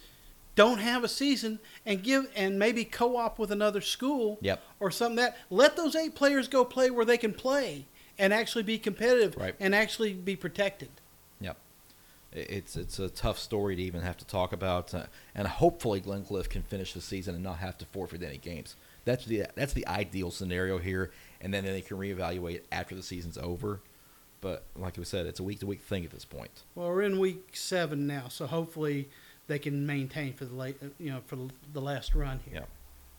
[0.55, 4.61] don't have a season and give and maybe co-op with another school Yep.
[4.79, 7.85] or something that let those eight players go play where they can play
[8.17, 9.53] and actually be competitive Right.
[9.59, 10.89] and actually be protected.
[12.35, 16.49] It's it's a tough story to even have to talk about, uh, and hopefully Glencliff
[16.49, 18.75] can finish the season and not have to forfeit any games.
[19.05, 23.37] That's the that's the ideal scenario here, and then they can reevaluate after the season's
[23.37, 23.79] over.
[24.41, 26.51] But like we said, it's a week to week thing at this point.
[26.75, 29.07] Well, we're in week seven now, so hopefully
[29.47, 31.37] they can maintain for the late, you know, for
[31.71, 32.65] the last run here.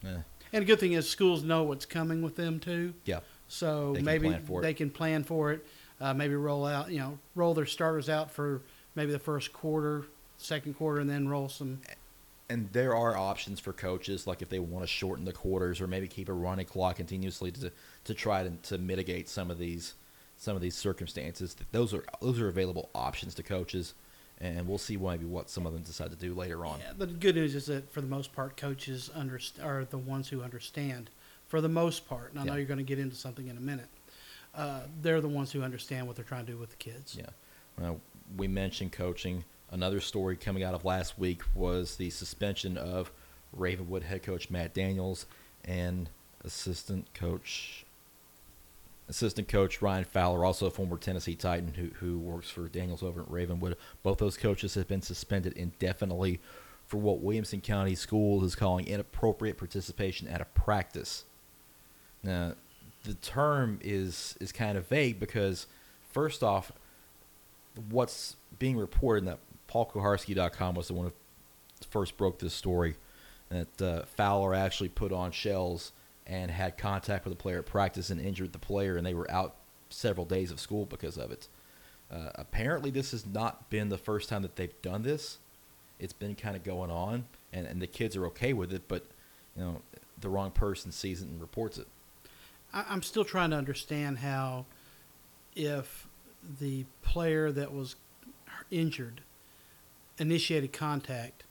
[0.03, 0.11] Yeah.
[0.11, 0.21] Eh,
[0.53, 2.93] And the good thing is schools know what's coming with them too.
[3.07, 3.21] yeah.
[3.49, 4.63] So They can maybe plan for it.
[4.63, 5.65] they can plan for it.
[6.01, 8.61] Uh, maybe roll out, you know, roll their starters out for
[8.97, 10.07] maybe the first quarter,
[10.39, 11.81] second quarter, and then roll some.
[12.49, 15.87] and there are options for coaches, like if they want to shorten the quarters or
[15.87, 17.71] maybe keep a running clock continuously to
[18.05, 19.95] to try to, to mitigate some of these
[20.37, 21.55] some of these circumstances.
[21.73, 23.95] Those are those are available options to coaches,
[24.41, 26.81] and we'll see maybe what some of them decide to do later on.
[26.81, 30.29] Yeah, the good news is that for the most part, coaches underst- are the ones
[30.29, 31.11] who understand.
[31.49, 33.61] For the most part, and I know you're going to get into something in a
[33.61, 33.87] minute.
[34.53, 37.15] Uh, they're the ones who understand what they're trying to do with the kids.
[37.17, 37.27] Yeah.
[37.79, 38.01] Well,
[38.37, 39.45] we mentioned coaching.
[39.71, 43.11] Another story coming out of last week was the suspension of
[43.53, 45.27] Ravenwood head coach Matt Daniels
[45.65, 46.09] and
[46.45, 47.85] assistant coach
[49.09, 53.23] assistant coach Ryan Fowler, also a former Tennessee Titan who who works for Daniels over
[53.23, 53.77] at Ravenwood.
[54.03, 56.41] Both those coaches have been suspended indefinitely
[56.87, 61.25] for what Williamson County Schools is calling inappropriate participation at a practice.
[62.23, 62.55] Now,
[63.05, 65.67] the term is is kind of vague because
[66.13, 66.73] first off,
[67.91, 71.13] what's being reported that Paul PaulKuharski.com was the one who
[71.91, 72.97] first broke this story
[73.49, 75.93] that uh, Fowler actually put on shells
[76.27, 79.31] and had contact with the player at practice and injured the player, and they were
[79.31, 79.55] out
[79.91, 81.49] several days of school because of it.
[82.11, 85.39] Uh, apparently, this has not been the first time that they've done this.
[85.99, 89.05] It's been kind of going on, and, and the kids are okay with it, but
[89.57, 89.83] you know,
[90.21, 91.87] the wrong person sees it and reports it.
[92.73, 94.67] I'm still trying to understand how,
[95.55, 96.06] if
[96.61, 97.97] the player that was
[98.71, 99.21] injured
[100.19, 101.45] initiated contact,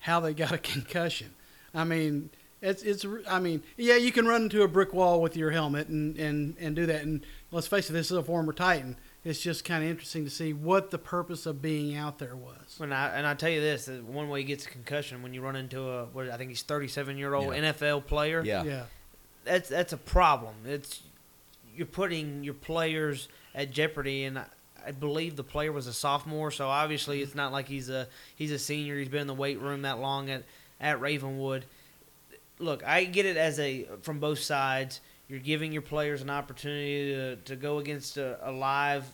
[0.00, 1.30] how they got a concussion.
[1.74, 2.30] I mean,
[2.60, 3.04] it's it's.
[3.28, 6.56] I mean, yeah, you can run into a brick wall with your helmet and and
[6.60, 7.02] and do that.
[7.02, 8.96] And let's face it, this is a former Titan.
[9.24, 12.74] It's just kind of interesting to see what the purpose of being out there was.
[12.78, 15.40] When I and I tell you this, one way he gets a concussion when you
[15.40, 17.72] run into a what I think he's 37 year old Yeah.
[17.72, 18.42] NFL player.
[18.44, 18.64] Yeah.
[18.64, 18.82] Yeah.
[19.44, 20.54] that's that's a problem.
[20.66, 21.02] It's
[21.74, 24.44] you're putting your players at jeopardy, and I,
[24.86, 28.50] I believe the player was a sophomore, so obviously it's not like he's a he's
[28.52, 28.98] a senior.
[28.98, 30.42] He's been in the weight room that long at
[30.80, 31.64] at Ravenwood.
[32.58, 35.00] Look, I get it as a from both sides.
[35.28, 39.04] You're giving your players an opportunity to, to go against a, a live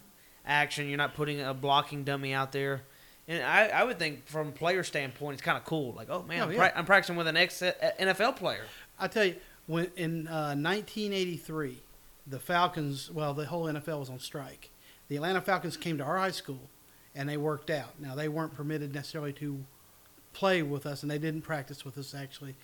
[0.45, 0.89] action.
[0.89, 2.83] You're not putting a blocking dummy out there.
[3.29, 5.93] And I, I would think from player standpoint, it's kind of cool.
[5.93, 6.57] Like, oh man, Oh, I'm, yeah.
[6.71, 8.65] pra- I'm practicing with an ex NFL player.
[8.99, 11.79] I tell you, when in uh, 1983,
[12.29, 14.71] the Falcons, well, the whole NFL was on strike.
[15.09, 16.69] The Atlanta Falcons came to our high school,
[17.15, 17.99] and they worked out.
[17.99, 19.65] Now they weren't permitted necessarily to
[20.33, 22.55] play with us, and they didn't practice with us actually,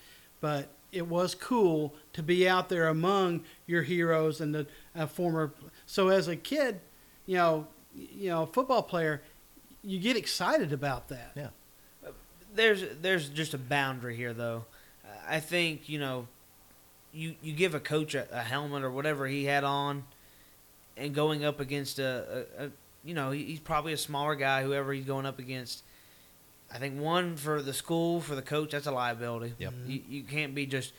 [0.40, 5.53] but it was cool to be out there among your heroes and the uh, former.
[5.87, 6.81] So as a kid,
[7.27, 9.22] you know, you know, football player,
[9.83, 11.33] you get excited about that.
[11.35, 11.48] Yeah.
[12.55, 14.66] there's there's just a boundary here though.
[15.27, 16.29] I think you know,
[17.14, 20.05] you you give a coach a, a helmet or whatever he had on,
[20.96, 22.70] and going up against a, a, a
[23.05, 25.83] you know he's probably a smaller guy whoever he's going up against.
[26.72, 29.55] I think one for the school for the coach that's a liability.
[29.59, 29.74] Yep.
[29.87, 30.92] You you can't be just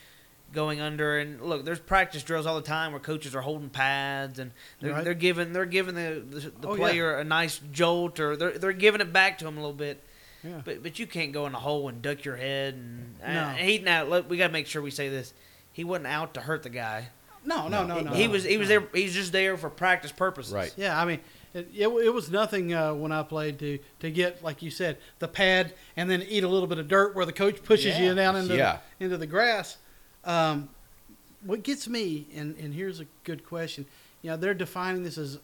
[0.53, 1.65] going under and look.
[1.65, 5.03] There's practice drills all the time where coaches are holding pads and they're, Right.
[5.03, 6.77] they're giving they're giving the the, the Oh, yeah.
[6.77, 10.01] player a nice jolt or they're they're giving it back to him a little bit.
[10.43, 10.61] Yeah.
[10.63, 13.41] But but you can't go in a hole and duck your head and No.
[13.41, 15.33] uh, he now look, we got to make sure we say this.
[15.75, 17.09] He wasn't out to hurt the guy.
[17.43, 18.11] No, no, no, no.
[18.13, 18.79] he was he was no.
[18.79, 18.87] there.
[18.93, 20.53] He's just there for practice purposes.
[20.53, 20.73] Right.
[20.77, 21.19] Yeah, I mean,
[21.53, 24.99] it, it, it was nothing uh, when I played to to get like you said
[25.19, 28.05] the pad and then eat a little bit of dirt where the coach pushes Yeah.
[28.05, 28.77] you down into Yeah.
[28.99, 29.77] the, into the grass.
[30.23, 30.69] Um,
[31.43, 33.85] what gets me, and and here's a good question.
[34.21, 35.39] You know, they're defining this as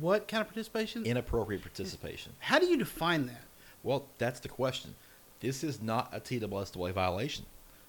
[0.00, 1.04] what kind of participation?
[1.04, 2.32] Inappropriate participation.
[2.38, 3.42] How do you define that?
[3.82, 4.94] Well, that's the question.
[5.40, 7.44] This is not a TSSAA violation.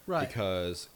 [0.06, 0.28] Right.
[0.28, 0.90] Because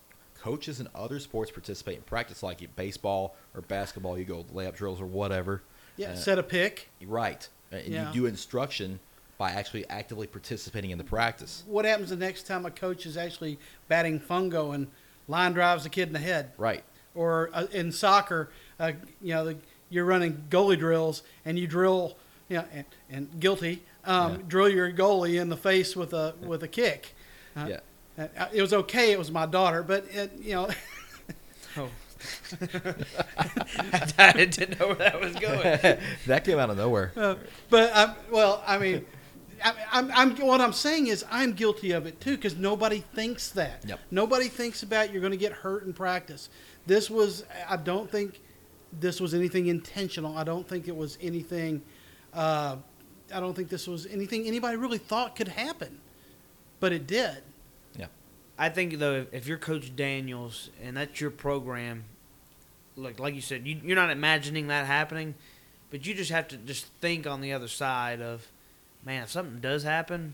[0.44, 4.76] coaches in other sports participate in practice, like in baseball or basketball, you go layup
[4.76, 5.62] drills or whatever.
[5.96, 6.90] yeah, Uh, set a pick.
[7.06, 7.48] Right.
[7.72, 8.08] And Yeah.
[8.08, 9.00] you do instruction
[9.38, 11.64] by actually actively participating in the practice.
[11.68, 14.88] What happens the next time a coach is actually batting fungo and
[15.28, 16.52] line drives a kid in the head?
[16.58, 16.84] Right.
[17.16, 19.58] or uh, in soccer, uh, you know, the,
[19.92, 22.18] you're running goalie drills and you drill,
[22.50, 24.38] you know, and, and guilty, um, Yeah.
[24.48, 27.14] drill your goalie in the face with a with a kick.
[27.56, 27.80] Uh, Yeah.
[28.18, 29.12] Uh, It was okay.
[29.12, 30.70] It was my daughter, but it, you know,
[31.78, 31.90] Oh.
[34.18, 36.00] I didn't know where that was going.
[36.28, 37.12] that came out of nowhere.
[37.18, 37.36] uh,
[37.70, 39.06] but um, well, I mean,
[39.64, 43.50] I, I'm, I'm what I'm saying is I'm guilty of it too because nobody thinks
[43.52, 43.84] that.
[43.86, 44.00] Yep.
[44.12, 46.50] Nobody thinks about you're going to get hurt in practice.
[46.86, 48.40] This was I don't think
[49.00, 50.38] this was anything intentional.
[50.38, 51.82] I don't think it was anything.
[52.34, 52.78] Uh,
[53.34, 56.00] I don't think this was anything anybody really thought could happen,
[56.80, 57.42] but it did.
[58.58, 58.66] Yeah.
[58.66, 62.04] I think though, if, if you're Coach Daniels and that's your program,
[62.96, 65.36] look, like you said, you, you're not imagining that happening,
[65.90, 68.48] but you just have to just think on the other side of,
[69.06, 70.34] man, if something does happen,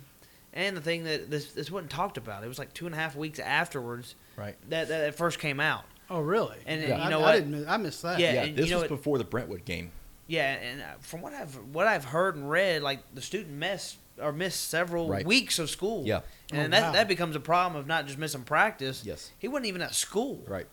[0.53, 2.43] And the thing that this this wasn't talked about.
[2.43, 4.55] It was like two and a half weeks afterwards Right.
[4.69, 5.83] that that it first came out.
[6.09, 6.57] Oh, really?
[6.65, 6.97] And, Yeah.
[6.97, 7.31] you I, know I what?
[7.33, 7.51] didn't.
[7.51, 8.19] miss- I missed that.
[8.19, 9.91] Yeah, Yeah, and this you know was what- before the Brentwood game.
[10.25, 13.97] Yeah, and uh, from what I've what I've heard and read, like the student missed
[14.21, 15.25] or missed several Right.
[15.25, 16.03] weeks of school.
[16.05, 16.21] Yeah.
[16.51, 16.91] and Oh, that wow.
[16.93, 19.03] that becomes a problem of not just missing practice.
[19.05, 19.31] Yes.
[19.39, 20.43] he wasn't even at school.
[20.47, 20.67] Right.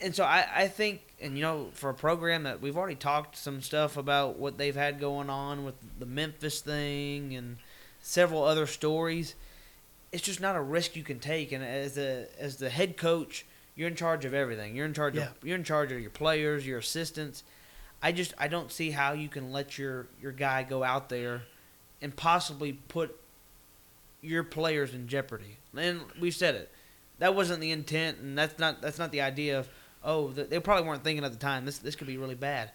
[0.00, 3.36] And so I, I think, and you know, for a program that we've already talked
[3.36, 7.56] some stuff about what they've had going on with the Memphis thing and
[8.02, 9.34] several other stories,
[10.12, 11.50] it's just not a risk you can take.
[11.52, 14.76] And as the as the head coach, you're in charge of everything.
[14.76, 15.28] You're in charge Yeah.
[15.28, 17.42] of you're in charge of your players, your assistants.
[18.02, 21.42] I just I don't see how you can let your your guy go out there
[22.02, 23.18] and possibly put
[24.22, 25.56] your players in jeopardy.
[25.76, 26.70] And we said it.
[27.18, 29.68] That wasn't the intent, and that's not that's not the idea of
[30.04, 32.72] oh they probably weren't thinking at the time this this could be really bad,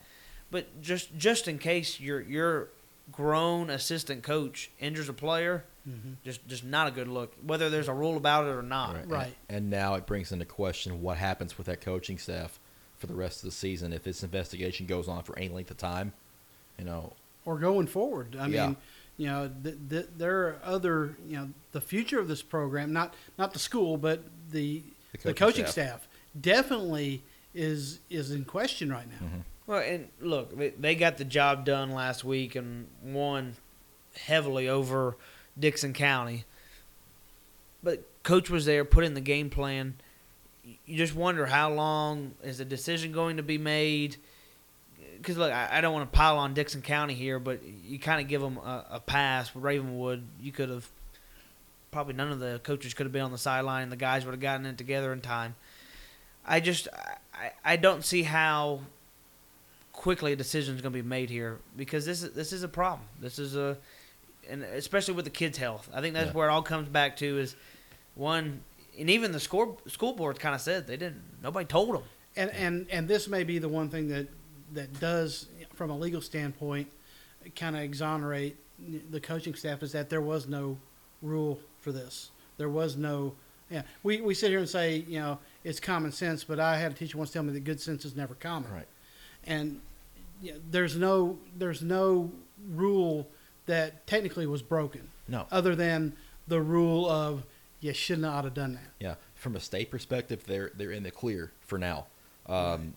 [0.50, 2.70] but just just in case your your
[3.12, 6.16] grown assistant coach injures a player, Mhm.
[6.24, 7.34] just just not a good look.
[7.46, 8.96] Whether there's a rule about it or not.
[8.96, 9.08] Right.
[9.10, 9.36] Right.
[9.48, 12.60] And, and now it brings into question what happens with that coaching staff
[12.98, 15.78] for the rest of the season if this investigation goes on for any length of
[15.78, 16.14] time.
[16.80, 17.14] You know,
[17.46, 18.36] or going forward.
[18.40, 18.68] I Yeah.
[18.68, 18.78] mean,
[19.18, 23.14] you know, th- th- there are other, you know, the future of this program, not
[23.38, 26.04] not the school, but the The the coaching coaching, staff.
[26.04, 26.08] staff.
[26.40, 29.26] definitely is is in question right now.
[29.28, 29.44] Mhm.
[29.68, 33.56] Well, and look, they, they got the job done last week and won
[34.16, 35.16] heavily over
[35.58, 36.46] Dickson County.
[37.84, 39.96] But coach was there, put in the game plan.
[40.86, 44.18] You just wonder how long is the decision going to be made?
[45.22, 48.20] Because look, I, I don't want to pile on Dickson County here, but you kind
[48.22, 49.54] of give them a, a pass.
[49.54, 50.90] With Ravenwood, you could have
[51.92, 53.84] probably none of the coaches could have been on the sideline.
[53.84, 55.56] and The guys would have gotten it together in time.
[56.46, 56.88] I just
[57.34, 58.82] I, I don't see how
[59.94, 62.68] quickly a decision is going to be made here because this is this is a
[62.68, 63.08] problem.
[63.20, 63.78] This is a
[64.50, 65.88] and especially with the kids' health.
[65.94, 66.34] I think that's Yeah.
[66.34, 67.56] where it all comes back to is
[68.16, 68.62] one
[68.98, 72.04] and even the score school board kind of said they didn't nobody told them.
[72.36, 74.28] And and and this may be the one thing that
[74.74, 76.90] that does, from a legal standpoint,
[77.56, 78.58] kind of exonerate
[79.10, 80.78] the coaching staff is that there was no
[81.22, 82.32] rule for this.
[82.58, 83.34] There was no.
[83.70, 86.92] Yeah, we, we sit here and say, you know, it's common sense, but I had
[86.92, 88.72] a teacher once tell me that good sense is never common.
[88.72, 88.88] Right.
[89.46, 89.80] and
[90.42, 92.32] you know, there's no there's no
[92.70, 93.30] rule
[93.68, 95.46] that technically was broken no.
[95.52, 96.14] other than
[96.48, 97.46] the rule of
[97.80, 98.90] you should not have done that.
[99.00, 102.08] Yeah, from a state perspective, they're they're in the clear for now.
[102.48, 102.96] Um,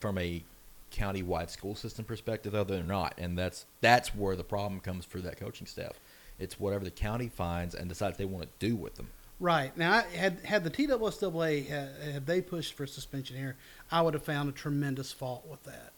[0.00, 0.42] From a
[0.90, 5.20] county-wide school system perspective, though, they're not, and that's that's where the problem comes for
[5.20, 5.92] that coaching staff.
[6.38, 9.08] It's whatever the county finds and decides they want to do with them.
[9.38, 13.56] Right now, had had the TSSAA had, had they pushed for suspension here,
[13.90, 15.92] I would have found a tremendous fault with that.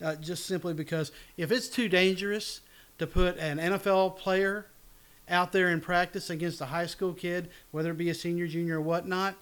[0.00, 2.60] Uh, just simply because if it's too dangerous
[2.98, 4.66] to put an NFL player
[5.28, 8.78] out there in practice against a high school kid, whether it be a senior, junior,
[8.78, 9.34] or whatnot,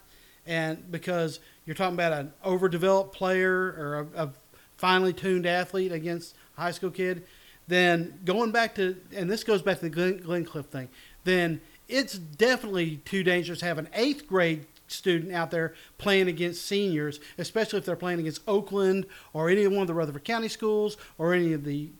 [0.47, 4.31] and because you're talking about an overdeveloped player or a, a
[4.77, 7.25] finely tuned athlete against a high school kid,
[7.69, 10.89] then going back to, and this goes back to the Glen, Glencliff thing,
[11.25, 16.65] then it's definitely too dangerous to have an eighth grade student out there playing against
[16.65, 20.97] seniors, especially if they're playing against Oakland or any one of the Rutherford County schools
[21.19, 21.91] or any of the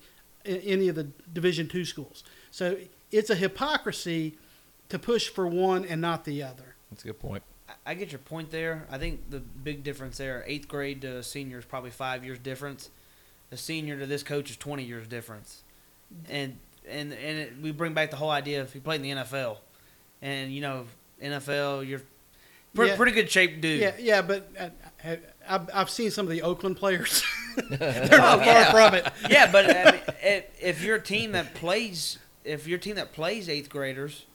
[0.45, 2.23] any of the Division two schools.
[2.53, 2.77] So
[3.11, 4.39] it's a hypocrisy
[4.89, 6.77] to push for one and not the other.
[6.91, 7.43] That's a good point.
[7.69, 8.87] I- I get your point there.
[8.91, 12.91] I think the big difference there, eighth grade to senior is probably five years difference.
[13.51, 15.63] The senior to this coach is twenty years difference,
[16.29, 16.59] and
[16.89, 19.59] and and it, we bring back the whole idea if you played in the NFL,
[20.23, 20.87] and you know
[21.23, 22.03] NFL, you're
[22.75, 22.97] pretty, Yeah.
[22.97, 23.81] pretty good shape dude.
[23.81, 24.69] Yeah, yeah, but uh,
[25.05, 27.23] I- I've, I've seen some of the Oakland players.
[27.71, 28.71] They're Oh, not yeah.
[28.73, 29.13] far from it.
[29.31, 32.97] yeah, but I mean, if, if you're a team that plays, if you're a team
[32.97, 34.27] that plays eighth graders,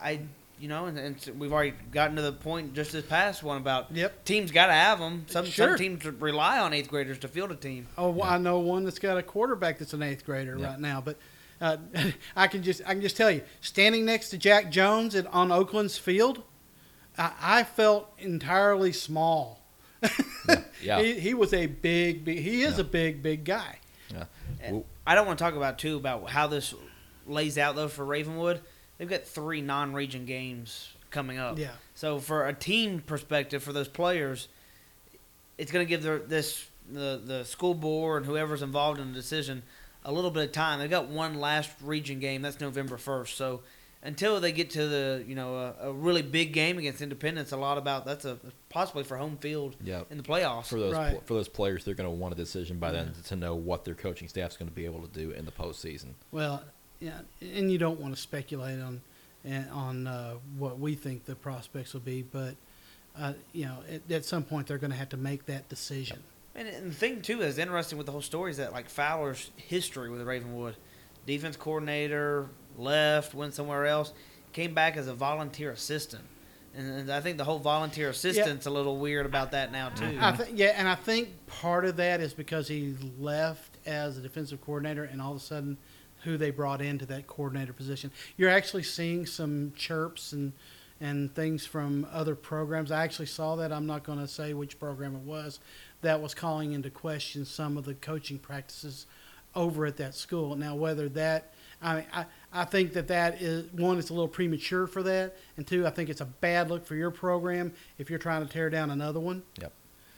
[0.00, 0.20] I,
[0.60, 3.94] you know, and, and we've already gotten to the point just this past one about
[3.94, 4.24] Yep.
[4.24, 5.24] teams got to have them.
[5.28, 5.70] Some Sure.
[5.70, 7.86] some teams rely on eighth graders to field a team.
[7.96, 10.66] Oh, well, I know one that's got a quarterback that's an eighth grader Yeah.
[10.70, 11.00] right now.
[11.00, 11.16] But
[11.60, 11.76] uh,
[12.36, 15.50] I can just I can just tell you, standing next to Jack Jones at, on
[15.52, 16.42] Oakland's field,
[17.16, 19.60] I, I felt entirely small.
[20.82, 21.00] Yeah.
[21.02, 22.38] he, he was a big, big.
[22.38, 22.80] He is Yeah.
[22.80, 23.78] a big, big guy.
[24.12, 24.24] Yeah.
[24.60, 26.74] And I don't want to talk about too about how this
[27.26, 28.60] lays out though for Ravenwood.
[28.98, 31.58] They've got three non-region games coming up.
[31.58, 31.70] Yeah.
[31.94, 34.48] So for a team perspective, for those players,
[35.56, 39.14] it's going to give their this the the school board and whoever's involved in the
[39.14, 39.62] decision
[40.04, 40.78] a little bit of time.
[40.78, 42.42] They've got one last region game.
[42.42, 43.36] That's November first.
[43.36, 43.60] So
[44.02, 47.56] until they get to the you know a, a really big game against Independence, a
[47.56, 48.38] lot about that's a
[48.68, 50.02] possibly for home field yeah.
[50.10, 50.66] in the playoffs.
[50.66, 51.20] For those Right.
[51.26, 53.94] for those players, they're going to want a decision by then to know what their
[53.94, 56.14] coaching staff is going to be able to do in the postseason.
[56.30, 56.62] Well,
[57.00, 59.00] yeah, and you don't want to speculate on
[59.72, 62.22] on uh, what we think the prospects will be.
[62.22, 62.54] But
[63.18, 66.22] uh, you know, at, at some point they're going to have to make that decision.
[66.54, 69.50] And, and the thing too that's interesting with the whole story is that like Fowler's
[69.56, 70.76] history with Ravenwood,
[71.26, 74.12] defense coordinator left, went somewhere else,
[74.52, 76.24] came back as a volunteer assistant,
[76.74, 80.18] and, and I think the whole volunteer assistant's a little weird about that now too.
[80.20, 84.20] I think yeah, and I think part of that is because he left as a
[84.20, 85.78] defensive coordinator, and all of a sudden,
[86.24, 90.52] who they brought into that coordinator position, you're actually seeing some chirps and
[91.00, 92.90] and things from other programs.
[92.90, 93.72] I actually saw that.
[93.72, 95.60] I'm not going to say which program it was
[96.00, 99.06] that was calling into question some of the coaching practices
[99.54, 100.56] over at that school.
[100.56, 104.28] Now, whether that I mean, I, I think that that is one, it's a little
[104.28, 108.10] premature for that, and two, I think it's a bad look for your program if
[108.10, 109.42] you're trying to tear down another one.
[109.60, 109.72] Yep.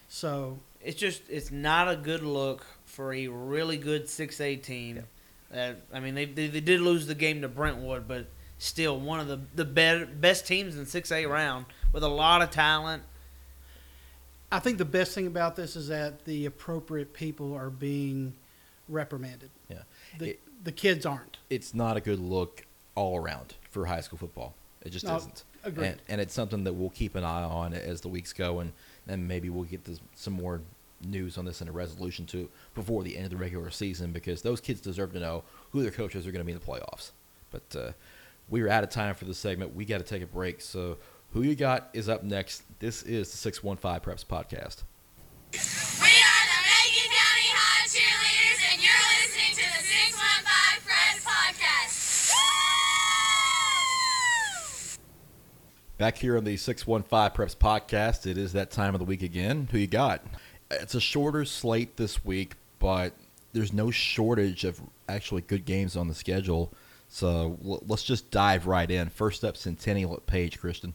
[0.09, 5.05] So it's just it's not a good look for a really good six A team.
[5.51, 8.27] That I mean, they, they they did lose the game to Brentwood, but
[8.59, 12.43] still one of the the better, best teams in six A round with a lot
[12.43, 13.03] of talent.
[14.53, 18.33] I think the best thing about this is that the appropriate people are being
[18.89, 19.51] reprimanded.
[19.69, 19.83] Yeah.
[20.19, 21.39] The, It- the kids aren't.
[21.49, 24.55] It's not a good look all around for high school football.
[24.85, 25.45] It just No, isn't.
[25.65, 25.87] agreed.
[25.87, 28.73] And, and it's something that we'll keep an eye on as the weeks go, and,
[29.09, 30.61] and maybe we'll get this, some more
[31.03, 34.43] news on this and a resolution to before the end of the regular season because
[34.43, 35.43] those kids deserve to know
[35.73, 37.11] who their coaches are going to be in the playoffs.
[37.51, 37.93] But uh,
[38.49, 39.75] we are out of time for this segment.
[39.75, 40.61] We got to take a break.
[40.61, 40.99] So
[41.33, 42.63] who you got is up next.
[42.81, 44.83] This is the 615 Preps Podcast.
[45.53, 52.01] We are the Macon County High Cheerleaders, and you're listening to the 615 Preps Podcast.
[55.99, 59.69] Back here on the 615 Preps podcast, it is that time of the week again.
[59.71, 60.25] Who you got?
[60.71, 63.13] It's a shorter slate this week, but
[63.53, 66.73] there's no shortage of actually good games on the schedule.
[67.09, 69.09] So let's just dive right in.
[69.09, 70.95] First up, Centennial at Page, Christian.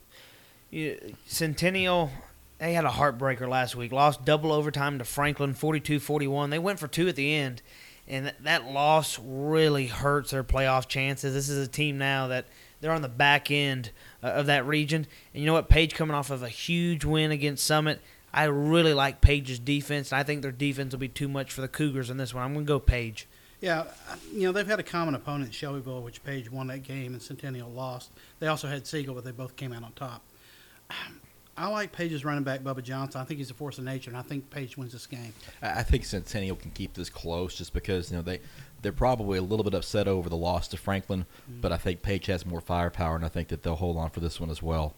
[0.70, 2.10] You- Centennial,
[2.58, 3.92] they had a heartbreaker last week.
[3.92, 6.50] Lost double overtime to Franklin, 42-41.
[6.50, 7.62] They went for two at the end,
[8.08, 11.34] and that, that loss really hurts their playoff chances.
[11.34, 12.46] This is a team now that
[12.80, 13.92] they're on the back end
[14.24, 15.06] uh, of that region.
[15.34, 15.68] And you know what?
[15.68, 18.02] Page coming off of a huge win against Summit.
[18.36, 21.70] I really like Page's defense, I think their defense will be too much for the
[21.70, 22.44] Cougars in this one.
[22.44, 23.30] I'm going to go Page.
[23.62, 23.86] Yeah,
[24.34, 27.70] you know they've had a common opponent, Shelbyville, which Page won that game and Centennial
[27.70, 28.12] lost.
[28.40, 30.22] They also had Siegel, but they both came out on top.
[31.58, 33.22] I like Page's running back, Bubba Johnson.
[33.22, 35.34] I think he's a force of nature, and I think Page wins this game.
[35.62, 38.42] I I think Centennial can keep this close just because you know they
[38.82, 41.62] they're probably a little bit upset over the loss to Franklin, mm.
[41.62, 44.20] but I think Page has more firepower, and I think that they'll hold on for
[44.20, 44.94] this one as well.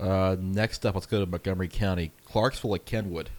[0.00, 3.30] Uh, next up, let's go to Montgomery County, Clarksville at Kenwood.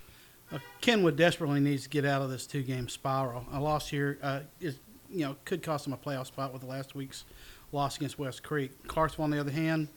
[0.51, 3.45] Uh, Kenwood desperately needs to get out of this two-game spiral.
[3.51, 4.79] A loss here uh, is,
[5.09, 7.25] you know, could cost them a playoff spot with the last week's
[7.71, 8.87] loss against West Creek.
[8.87, 9.89] Clarksville, on the other hand,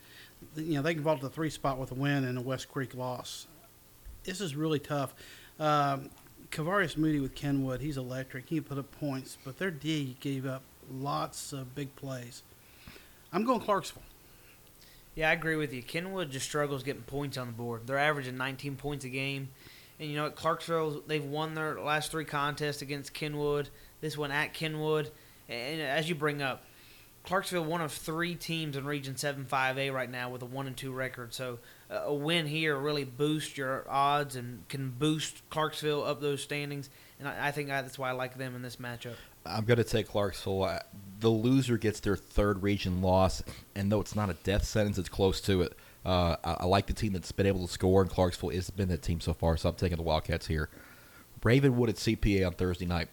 [0.57, 2.71] you know, they can vault to the three spot with a win and a West
[2.71, 3.47] Creek loss.
[4.25, 5.15] This is really tough.
[5.61, 6.11] Um,
[6.51, 8.49] Kavarius Moody with Kenwood, he's electric.
[8.49, 12.43] He put up points, but their D gave up lots of big plays.
[13.33, 14.03] I'm going Clarksville.
[15.19, 15.83] Yeah, I agree with you.
[15.83, 17.89] Kenwood just struggles getting points on the board.
[17.89, 19.49] They're averaging 19 points a game.
[19.99, 20.37] And you know what?
[20.37, 23.69] Clarksville, they've won their last three contests against Kenwood.
[24.01, 25.11] This one at Kenwood.
[25.49, 26.62] And as you bring up,
[27.25, 30.77] Clarksville, one of three teams in Region 7 5A right now with a 1 and
[30.77, 31.35] 2 record.
[31.35, 31.59] So
[31.91, 36.91] uh, a win here really boosts your odds and can boost Clarksville up those standings.
[37.19, 39.16] And I think that's why I like them in this matchup.
[39.49, 40.64] I'm going to take Clarksville.
[40.64, 40.78] Uh,
[41.20, 43.42] The loser gets their third region loss,
[43.74, 45.76] and though it's not a death sentence, it's close to it.
[46.07, 48.88] Uh, I, I like the team that's been able to score, and Clarksville has been
[48.88, 50.68] that team so far, so I'm taking the Wildcats here.
[51.42, 53.09] Ravenwood at CPA on Thursday night.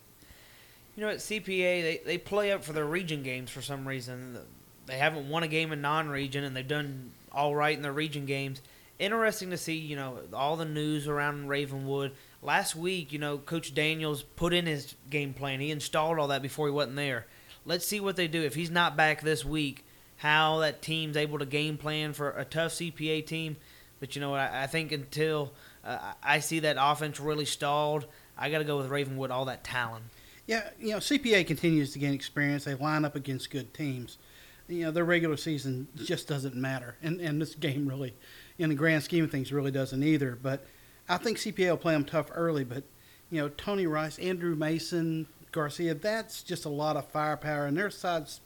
[0.96, 4.38] You know, at CPA, they, they play up for their region games for some reason.
[4.86, 7.92] They haven't won a game in non region, and they've done all right in their
[7.92, 8.62] region games.
[8.98, 12.14] Interesting to see, you know, all the news around Ravenwood.
[12.46, 15.60] Last week, you know, Coach Daniels put in his game plan.
[15.60, 17.26] He installed all that before he wasn't there.
[17.66, 18.44] Let's see what they do.
[18.44, 19.84] If he's not back this week,
[20.18, 23.58] how that team's able to game plan for a tough CPA team.
[24.00, 28.06] But, you know, I, I think until uh, I see that offense really stalled,
[28.38, 30.06] I got to go with Ravenwood, all that talent.
[30.46, 32.66] Yeah, you know, CPA continues to gain experience.
[32.66, 34.20] They line up against good teams.
[34.68, 36.96] You know, their regular season just doesn't matter.
[37.02, 38.14] And, and this game really,
[38.60, 40.38] in the grand scheme of things, really doesn't either.
[40.40, 40.64] But
[41.08, 42.64] I think CPA will play them tough early.
[42.64, 42.84] But,
[43.30, 47.66] you know, Tony Rice, Andrew Mason, Garcia, that's just a lot of firepower.
[47.66, 48.42] And their size,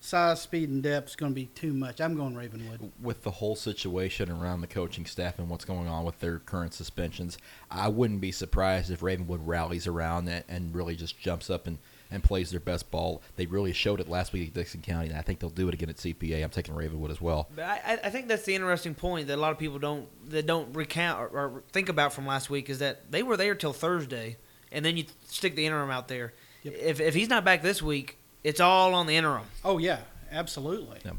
[0.00, 2.00] size speed, and depth is going to be too much.
[2.00, 2.92] I'm going Ravenwood.
[3.00, 6.74] With the whole situation around the coaching staff and what's going on with their current
[6.74, 7.38] suspensions,
[7.70, 11.78] I wouldn't be surprised if Ravenwood rallies around and really just jumps up and,
[12.14, 13.20] and plays their best ball.
[13.36, 15.74] They really showed it last week at Dickson County, and I think they'll do it
[15.74, 16.42] again at CPA.
[16.42, 17.48] I'm taking Ravenwood as well.
[17.54, 20.06] But I, I- I think that's the interesting point that a lot of people don't
[20.30, 23.54] that don't recount or, or think about from last week is that they were there
[23.54, 24.36] till Thursday,
[24.72, 26.32] and then you stick the interim out there.
[26.62, 26.74] Yep.
[26.78, 29.44] If if he's not back this week, it's all on the interim.
[29.64, 29.98] Oh yeah,
[30.30, 31.00] absolutely.
[31.04, 31.12] Yeah.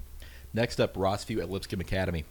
[0.53, 2.23] Next up, Rossview at Lipscomb Academy.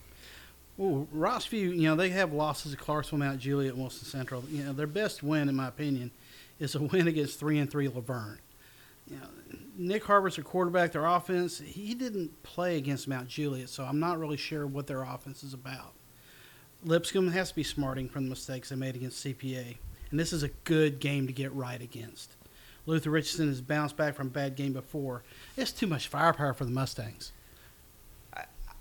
[0.76, 4.42] Well, Rossview, you know, they have losses to Clarksville, Mount Juliet, Wilson Central.
[4.50, 6.10] You know, their best win, in my opinion,
[6.58, 8.38] is a win against three and three La Vergne.
[9.06, 9.28] You know,
[9.76, 10.92] Nick Harbert's their quarterback.
[10.92, 15.02] Their offense, he didn't play against Mount Juliet, so I'm not really sure what their
[15.02, 15.92] offense is about.
[16.84, 19.76] Lipscomb has to be smarting from the mistakes they made against CPA,
[20.10, 22.36] and this is a good game to get right against.
[22.86, 25.22] Luther Richardson has bounced back from a bad game before.
[25.56, 27.32] It's too much firepower for the Mustangs.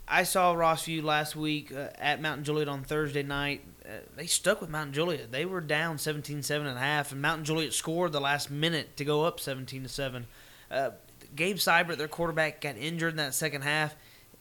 [0.07, 3.63] I saw Rossview last week uh, at Mountain Juliet on Thursday night.
[3.85, 5.31] Uh, they stuck with Mountain Juliet.
[5.31, 9.03] They were down 17-7 and a half, and Mountain Juliet scored the last minute to
[9.05, 10.25] go up 17 to 7.
[10.71, 10.91] Uh,
[11.35, 13.95] Gabe Seibert, their quarterback, got injured in that second half.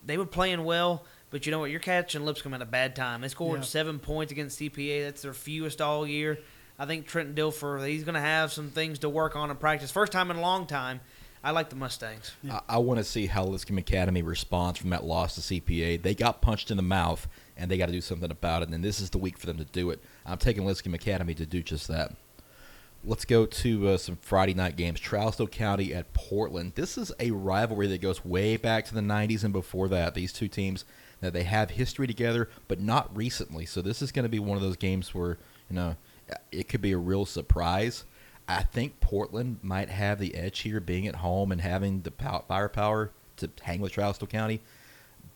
[0.05, 1.71] They were playing well, but you know what?
[1.71, 3.21] You're catching Lipscomb at a bad time.
[3.21, 3.65] They scored Yeah.
[3.65, 5.03] seven points against CPA.
[5.05, 6.39] That's their fewest all year.
[6.79, 9.91] I think Trenton Dilfer, he's going to have some things to work on in practice.
[9.91, 11.01] First time in a long time.
[11.45, 12.33] I like the Mustangs.
[12.43, 12.61] Yeah.
[12.69, 16.03] I, I want to see how Lipscomb Academy responds from that loss to CPA.
[16.03, 17.27] They got punched in the mouth,
[17.57, 18.69] and they got to do something about it.
[18.69, 20.01] And this is the week for them to do it.
[20.25, 22.15] I'm taking Lipscomb Academy to do just that.
[23.05, 25.01] Let's go to uh, some Friday night games.
[25.01, 26.73] Trousdale County at Portland.
[26.77, 30.15] This is a rivalry that goes way back to the 90s and before that.
[30.15, 30.85] These two teams
[31.21, 33.67] that they have history together, but not recently.
[33.67, 35.39] So this is going to be one of those games where
[35.69, 35.97] you know
[36.53, 38.05] it could be a real surprise.
[38.59, 42.45] I think Portland might have the edge here, being at home and having the pow-
[42.47, 44.61] firepower to hang with Trousdale County,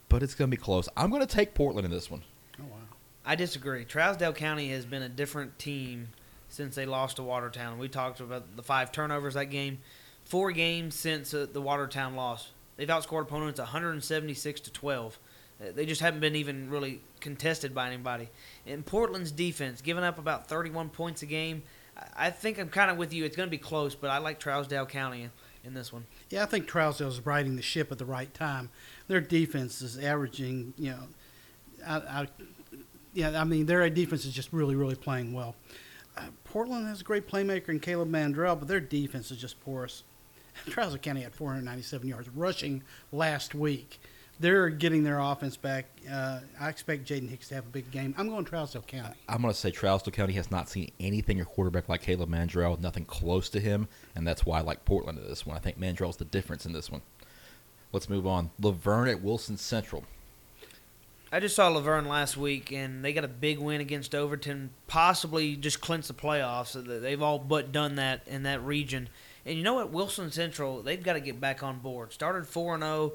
[0.09, 0.89] but it's going to be close.
[0.97, 2.23] I'm going to take Portland in this one.
[2.61, 2.77] Oh wow.
[3.25, 3.85] I disagree.
[3.85, 6.09] Trousdale County has been a different team
[6.49, 7.79] since they lost to Watertown.
[7.79, 9.79] We talked about the five turnovers that game.
[10.25, 12.51] Four games since uh, the Watertown loss.
[12.77, 15.19] They've outscored opponents 176 to 12.
[15.61, 18.29] Uh, They just haven't been even really contested by anybody.
[18.67, 21.63] And Portland's defense, giving up about 31 points a game.
[22.17, 23.25] I- think I'm kind of with you.
[23.25, 25.31] It's going to be close, but I like Trousdale County in,
[25.65, 26.07] in this one.
[26.31, 28.71] Yeah, I think Trousdale's riding the ship at the right time.
[29.09, 31.03] Their defense is averaging, you know,
[31.87, 32.29] I, I,
[33.15, 35.55] yeah, I mean, their defense is just really, really playing well.
[36.17, 40.03] Uh, Portland has a great playmaker in Caleb Mandrell, but their defense is just porous.
[40.67, 42.83] Trousdale County had 497 yards rushing
[43.13, 44.01] last week.
[44.39, 45.87] They're getting their offense back.
[46.11, 48.15] Uh, I expect Jaden Hicks to have a big game.
[48.19, 49.15] I'm going Trousdale County.
[49.29, 52.79] I'm going to say Trousdale County has not seen anything a quarterback like Caleb Mandrell,
[52.79, 55.57] nothing close to him, and that's why I like Portland in this one.
[55.57, 57.01] I think Mandrell's the difference in this one.
[57.93, 58.51] Let's move on.
[58.61, 60.05] La Vergne at Wilson Central.
[61.33, 64.71] I just saw La Vergne last week, and they got a big win against Overton,
[64.87, 66.73] possibly just clinch the playoffs.
[67.01, 69.09] They've all but done that in that region.
[69.45, 69.91] And you know what?
[69.91, 72.13] Wilson Central, they've got to get back on board.
[72.13, 73.13] Started 4 0,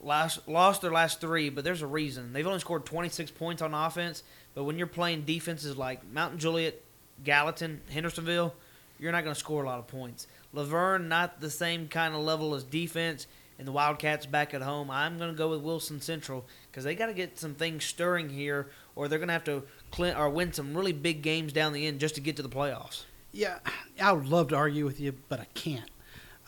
[0.00, 2.32] last lost their last three, but there's a reason.
[2.32, 4.22] They've only scored 26 points on offense,
[4.54, 6.80] but when you're playing defenses like Mountain Juliet,
[7.24, 8.54] Gallatin, Hendersonville,
[8.98, 10.26] you're not going to score a lot of points.
[10.52, 13.26] La Vergne, not the same kind of level as defense,
[13.58, 14.90] and the Wildcats back at home.
[14.90, 18.28] I'm going to go with Wilson Central because they got to get some things stirring
[18.28, 21.72] here, or they're going to have to clean, or win some really big games down
[21.72, 23.04] the end just to get to the playoffs.
[23.32, 23.58] Yeah,
[24.00, 25.90] I would love to argue with you, but I can't.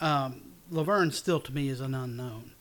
[0.01, 2.53] Um, La Vergne still to me is an unknown.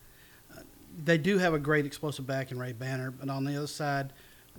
[1.04, 4.12] They do have a great explosive back in Ray Banner, but on the other side,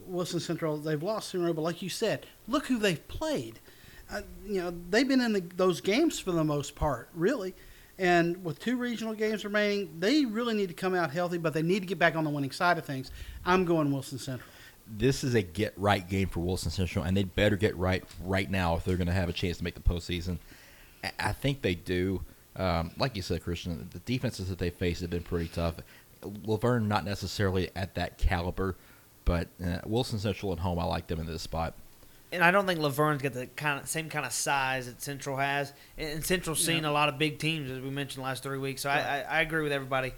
[0.06, 1.54] Wilson Central they've lost in row.
[1.54, 3.60] But like you said, look who they've played.
[4.12, 7.54] Uh, you know they've been in the, those games for the most part, really.
[7.98, 11.62] And with two regional games remaining, they really need to come out healthy, but they
[11.62, 13.12] need to get back on the winning side of things.
[13.46, 14.50] I'm going Wilson Central.
[14.88, 18.50] This is a get right game for Wilson Central, and they'd better get right right
[18.50, 20.40] now if they're going to have a chance to make the postseason.
[21.20, 22.24] I think they do.
[22.56, 25.76] Um, like you said, Christian, the defenses that they face have been pretty tough.
[26.46, 28.76] La Vergne, not necessarily at that caliber,
[29.26, 31.74] but uh, Wilson Central at home, I like them in this spot.
[32.34, 35.02] And I don't think La Vergne's got the kind of same kind of size that
[35.02, 35.74] Central has.
[35.98, 38.82] And and Central's seen a lot of big teams, as we mentioned last three weeks.
[38.82, 40.14] So I, I, I agree with everybody.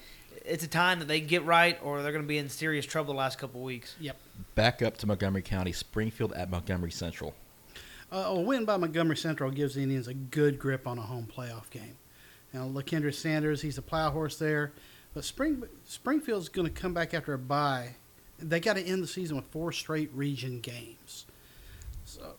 [0.45, 3.13] It's a time that they get right, or they're going to be in serious trouble
[3.13, 3.95] the last couple of weeks.
[3.99, 4.17] Yep.
[4.55, 7.33] Back up to Montgomery County, Springfield at Montgomery Central.
[8.11, 11.27] Uh, a win by Montgomery Central gives the Indians a good grip on a home
[11.35, 11.95] playoff game.
[12.53, 14.73] Now, LaKendra Sanders, he's a plow horse there,
[15.14, 17.95] but Spring Springfield's going to come back after a bye.
[18.39, 21.26] They got to end the season with four straight region games.
[22.05, 22.34] So,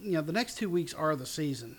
[0.00, 1.78] you know, the next two weeks are the season.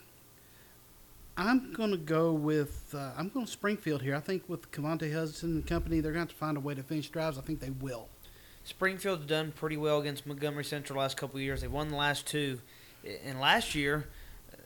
[1.38, 4.16] I'm going to go with uh, I'm going to Springfield here.
[4.16, 6.76] I think with Cavante Hudson and company, they're going to have to find a way
[6.76, 7.38] to finish drives.
[7.38, 8.08] I think they will.
[8.64, 11.62] Springfield's done pretty well against Montgomery Central last couple years.
[11.62, 12.62] They've won the last two.
[13.24, 14.08] And last year,
[14.52, 14.58] uh,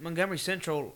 [0.00, 0.94] Montgomery Central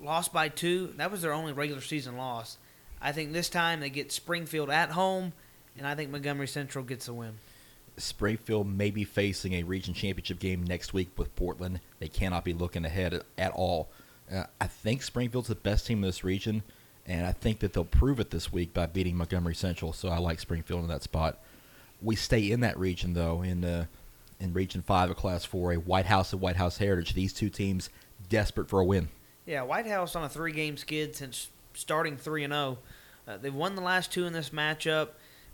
[0.00, 0.94] lost by two.
[0.96, 2.56] That was their only regular season loss.
[3.00, 5.32] I think this time they get Springfield at home,
[5.76, 7.34] and I think Montgomery Central gets a win.
[7.96, 11.80] Springfield may be facing a region championship game next week with Portland.
[11.98, 13.88] They cannot be looking ahead at, all.
[14.32, 16.62] Uh, I think Springfield's the best team in this region,
[17.06, 19.92] and I think that they'll prove it this week by beating Montgomery Central.
[19.92, 21.38] So I like Springfield in that spot.
[22.02, 23.86] We stay in that region though in uh,
[24.38, 27.12] in Region Five of Class Four, a White House and White House Heritage.
[27.12, 27.90] These two teams
[28.28, 29.08] desperate for a win.
[29.44, 31.48] Yeah, White House on a three-game skid since
[31.80, 32.78] starting three and zero.
[33.26, 35.08] Uh, they've won the last two in this matchup.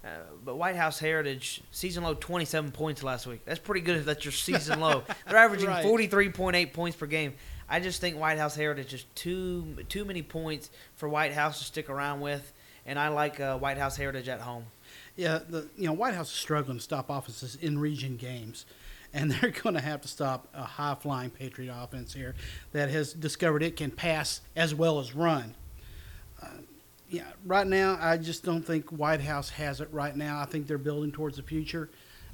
[0.04, 0.08] Uh,
[0.44, 3.40] but White House Heritage season low 27 points last week.
[3.44, 5.02] That's pretty good if that's your season low.
[5.28, 5.84] They're averaging Right.
[5.84, 7.32] 43.8 points per game.
[7.68, 11.64] I just think White House Heritage is too too many points for White House to
[11.64, 12.52] stick around with,
[12.84, 14.66] and I like uh, White House Heritage at home.
[15.16, 18.64] Yeah, the you know White House is struggling to stop offenses in region games,
[19.12, 22.36] and they're going to have to stop a high flying Patriot offense here
[22.70, 25.56] that has discovered it can pass as well as run.
[27.08, 30.40] Yeah, right now I just don't think White House has it right now.
[30.40, 31.88] I think they're building towards the future.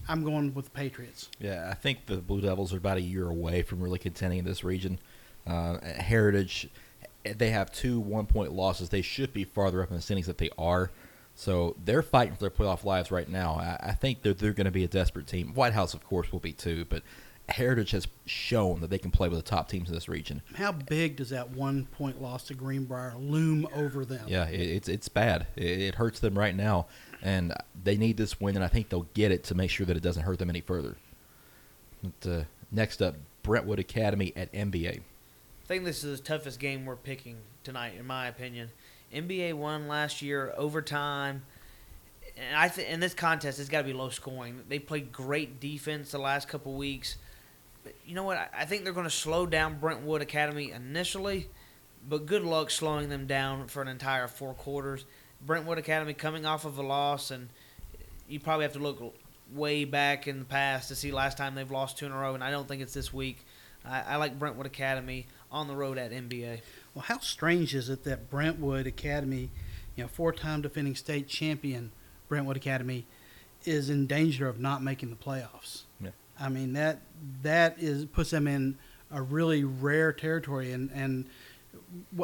[0.09, 1.29] I'm going with the Patriots.
[1.39, 4.45] Yeah, I think the Blue Devils are about a year away from really contending in
[4.45, 4.99] this region.
[5.47, 6.69] Uh, Heritage,
[7.25, 8.89] they have two one point losses.
[8.89, 10.91] They should be farther up in the standings that they are.
[11.35, 13.55] So they're fighting for their playoff lives right now.
[13.55, 15.55] I, I think they're, they're going to be a desperate team.
[15.55, 17.03] White House, of course, will be too, but
[17.53, 20.43] Heritage has shown that they can play with the top teams in this region.
[20.55, 24.25] How big does that one point loss to Greenbrier loom over them?
[24.27, 25.47] Yeah, it, it's it's bad.
[25.57, 26.87] It, it hurts them right now,
[27.23, 29.97] and they need this win, and I think they'll get it to make sure that
[29.97, 30.97] it doesn't hurt them any further.
[32.03, 34.99] But, uh, next up, Brentwood Academy at MBA.
[34.99, 38.71] I think this is the toughest game we're picking tonight, in my opinion.
[39.15, 41.43] MBA won last year overtime,
[42.37, 44.63] and I think in this contest it's got to be low scoring.
[44.69, 47.17] They played great defense the last couple weeks.
[48.07, 48.37] You know what?
[48.39, 51.49] I- I think they're going to slow down Brentwood Academy initially,
[52.09, 55.05] but good luck slowing them down for an entire four quarters.
[55.45, 57.49] Brentwood Academy coming off of a loss, and
[58.29, 59.15] you probably have to look
[59.53, 62.35] way back in the past to see last time they've lost two in a row,
[62.35, 63.45] and I don't think it's this week.
[63.85, 66.61] I, I like Brentwood Academy on the road at MBA.
[66.95, 69.51] Well, how strange is it that Brentwood Academy,
[69.97, 71.91] you know, four-time defending state champion
[72.29, 73.07] Brentwood Academy,
[73.65, 75.83] is in danger of not making the playoffs?
[76.43, 77.01] I mean that
[77.43, 78.77] that is puts them in
[79.11, 81.27] a really rare territory, and and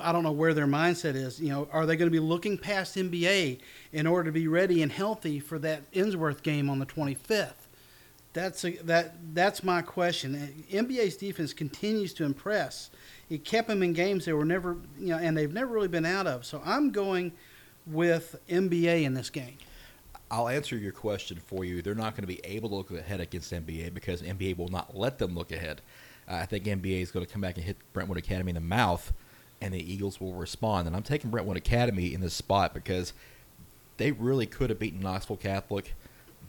[0.02, 1.40] I don't know where their mindset is.
[1.40, 3.60] You know, are they going to be looking past MBA
[3.92, 7.52] in order to be ready and healthy for that Ensworth game on the 25th?
[8.32, 10.64] That's a, that that's my question.
[10.70, 12.90] MBA's defense continues to impress.
[13.30, 16.06] It kept them in games they were never, you know, and they've never really been
[16.06, 16.44] out of.
[16.44, 17.32] So I'm going
[17.86, 19.58] with MBA in this game.
[20.30, 21.80] I'll answer your question for you.
[21.80, 24.96] They're not going to be able to look ahead against MBA because MBA will not
[24.96, 25.80] let them look ahead.
[26.28, 28.60] Uh, I think MBA is going to come back and hit Brentwood Academy in the
[28.60, 29.12] mouth,
[29.62, 30.86] and the Eagles will respond.
[30.86, 33.14] And I'm taking Brentwood Academy in this spot because
[33.96, 35.94] they really could have beaten Knoxville Catholic.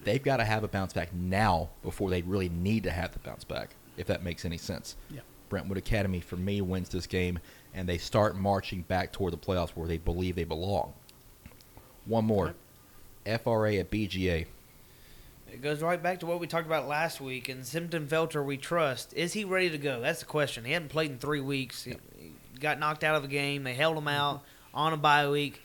[0.04, 3.20] They've got to have a bounce back now before they really need to have the
[3.20, 4.98] bounce back, if that makes any sense.
[5.10, 5.22] Yeah.
[5.48, 7.40] Brentwood Academy, for me, wins this game,
[7.74, 10.94] and they start marching back toward the playoffs where they believe they belong.
[12.06, 12.56] One more.
[13.38, 14.46] FRA at BGA.
[15.52, 17.50] It goes right back to what we talked about last week.
[17.50, 19.14] And Simpton Felter, we trust.
[19.14, 20.02] Is he ready to go?
[20.02, 20.66] That's the question.
[20.66, 21.84] He hadn't played in three weeks.
[21.84, 23.64] He, he got knocked out of the game.
[23.64, 24.10] They held him mm-hmm.
[24.10, 25.62] out on a bye week.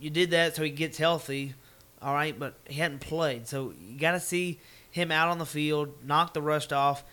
[0.00, 1.54] You did that so he gets healthy,
[2.02, 3.46] all right, but he hadn't played.
[3.46, 4.58] So you got to see
[4.90, 7.04] him out on the field, knock the rust off.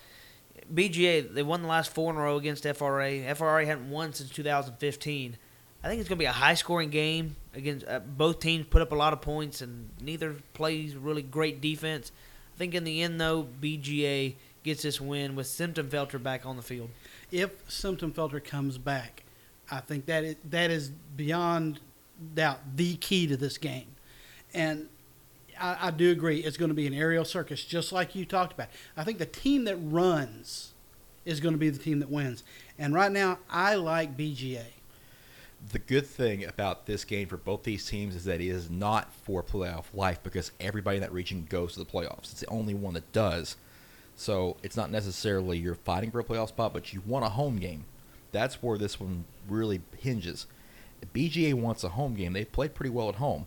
[0.73, 3.35] BGA, they won the last four in a row against FRA.
[3.35, 5.37] FRA hadn't won since 2015.
[5.83, 7.35] I think it's going to be a high scoring game.
[7.55, 11.61] Against uh, both teams put up a lot of points, and neither plays really great
[11.61, 12.11] defense.
[12.55, 16.55] I think in the end, though, BGA gets this win with Simpton Felter back on
[16.55, 16.89] the field.
[17.31, 19.23] If Simpson Felter comes back,
[19.69, 21.79] I think that is, that is beyond
[22.33, 23.87] doubt the key to this game.
[24.53, 24.87] And
[25.59, 28.53] I, I do agree it's going to be an aerial circus, just like you talked
[28.53, 28.69] about.
[28.95, 30.73] I think the team that runs
[31.25, 32.43] is going to be the team that wins.
[32.77, 34.63] And right now, I like BGA.
[35.71, 39.13] The good thing about this game for both these teams is that it is not
[39.13, 42.31] for playoff life because everybody in that region goes to the playoffs.
[42.31, 43.55] It's the only one that does.
[44.15, 47.57] So it's not necessarily you're fighting for a playoff spot, but you want a home
[47.57, 47.85] game.
[48.31, 50.47] That's where this one really hinges.
[51.13, 52.33] BGA wants a home game.
[52.33, 53.45] They've played pretty well at home.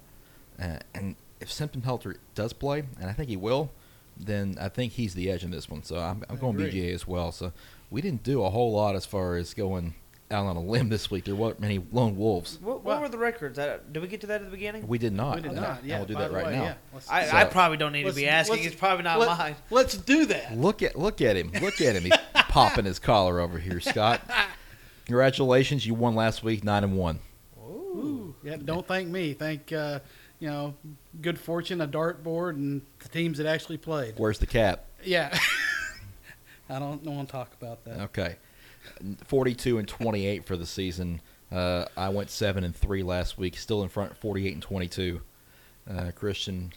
[0.61, 3.71] Uh, and if Simpson Helter does play, and I think he will,
[4.17, 5.83] then I think he's the edge in this one.
[5.83, 6.73] So I'm, I'm going agree.
[6.73, 7.33] BGA as well.
[7.33, 7.53] So
[7.91, 9.95] we didn't do a whole lot as far as going
[10.31, 11.25] out on a limb this week.
[11.25, 12.59] There weren't many lone wolves.
[12.61, 13.59] What, what Well- were the records?
[13.59, 14.87] Uh, did we get to that at the beginning?
[14.89, 15.37] We did not.
[15.37, 15.61] We did Okay.
[15.61, 15.81] not.
[15.81, 16.63] And Yeah, we'll do that right way, now.
[16.65, 16.75] yeah.
[16.93, 18.65] Let's- I, So- I probably don't need to be asking.
[18.65, 19.57] It's probably not let- mine.
[19.71, 20.57] Let's do that.
[20.59, 21.53] Look at look at him.
[21.61, 22.03] Look at him.
[22.05, 24.21] He's popping his collar over here, Scott.
[25.07, 27.21] Congratulations, you won last week, nine and one.
[27.61, 29.33] Ooh, yeah, don't thank me.
[29.35, 30.01] Thank uh,
[30.41, 30.75] you know,
[31.23, 34.15] good fortune, a dartboard, and the teams that actually played.
[34.17, 34.87] Where's the cap?
[35.05, 35.37] Yeah.
[36.69, 38.01] I don't, don't want to talk about that.
[38.07, 38.35] Okay,
[39.25, 41.21] forty-two and twenty-eight for the season.
[41.53, 45.21] Uh, I went seven and three last week, still in front, forty-eight and twenty-two.
[45.89, 46.73] Uh, Christian,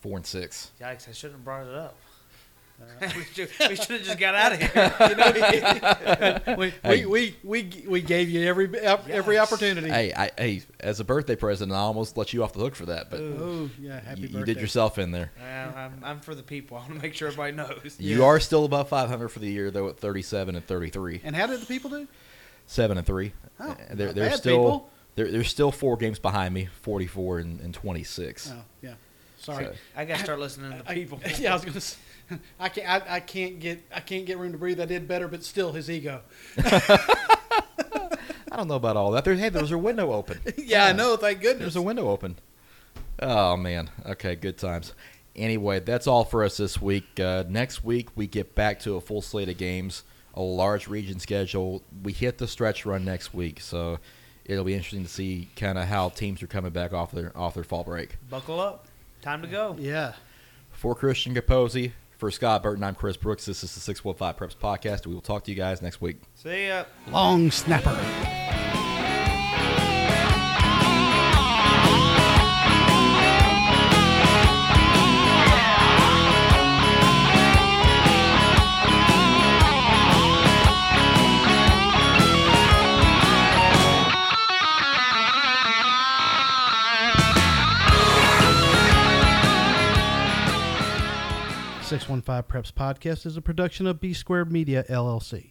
[0.00, 0.70] four and six.
[0.80, 1.08] Yikes!
[1.08, 1.96] I shouldn't have brought it up.
[3.00, 4.94] We should have just got out of here.
[5.08, 6.56] You know?
[6.58, 7.04] we, Hey.
[7.04, 9.52] we, we, we, we gave you every every Yes.
[9.52, 9.88] opportunity.
[9.88, 12.86] Hey, I, hey, as a birthday present, I almost let you off the hook for
[12.86, 14.38] that, but Oh yeah, happy you, birthday!
[14.38, 15.32] you did yourself in there.
[15.40, 16.76] Yeah, I'm, I'm for the people.
[16.78, 17.96] I want to make sure everybody knows.
[17.98, 21.46] You are still above 500 for the year, though, at 37 and 33, And how
[21.46, 22.06] did the people do?
[22.66, 23.32] seven and three.
[23.60, 24.90] Oh, Uh, they're they're bad, still people.
[25.16, 28.50] they're they're still four games behind me, 44 and, and 26.
[28.52, 28.94] Oh yeah,
[29.38, 29.64] sorry.
[29.66, 31.20] So- I got to start listening to the people.
[31.38, 31.80] yeah, I was gonna.
[32.30, 32.88] Say, I can't.
[32.88, 33.82] I, I can't get.
[33.94, 34.80] I can't get room to breathe.
[34.80, 36.22] I did better, but still, his ego.
[38.52, 39.24] I don't know about all that.
[39.24, 40.38] There, hey, there was a window open.
[40.58, 41.16] yeah, I know.
[41.16, 41.60] Thank goodness.
[41.60, 42.36] There's a window open.
[43.20, 43.90] Oh man.
[44.04, 44.92] Okay, good times.
[45.34, 47.18] Anyway, that's all for us this week.
[47.18, 50.02] Uh, next week we get back to a full slate of games,
[50.34, 51.82] a large region schedule.
[52.02, 53.98] We hit the stretch run next week, so
[54.44, 57.54] it'll be interesting to see kind of how teams are coming back off their off
[57.54, 58.16] their fall break.
[58.28, 58.86] Buckle up.
[59.22, 59.76] Time to go.
[59.78, 60.12] Yeah.
[60.72, 61.92] For Christian Kaposy,
[62.22, 63.46] for Scott Burton, I'm Chris Brooks.
[63.46, 65.08] This is the 615 Preps Podcast.
[65.08, 66.20] We will talk to you guys next week.
[66.36, 66.84] See ya.
[67.10, 67.98] Long snapper.
[91.92, 95.50] Six one five Preps Podcast is a production of B Squared Media LLC.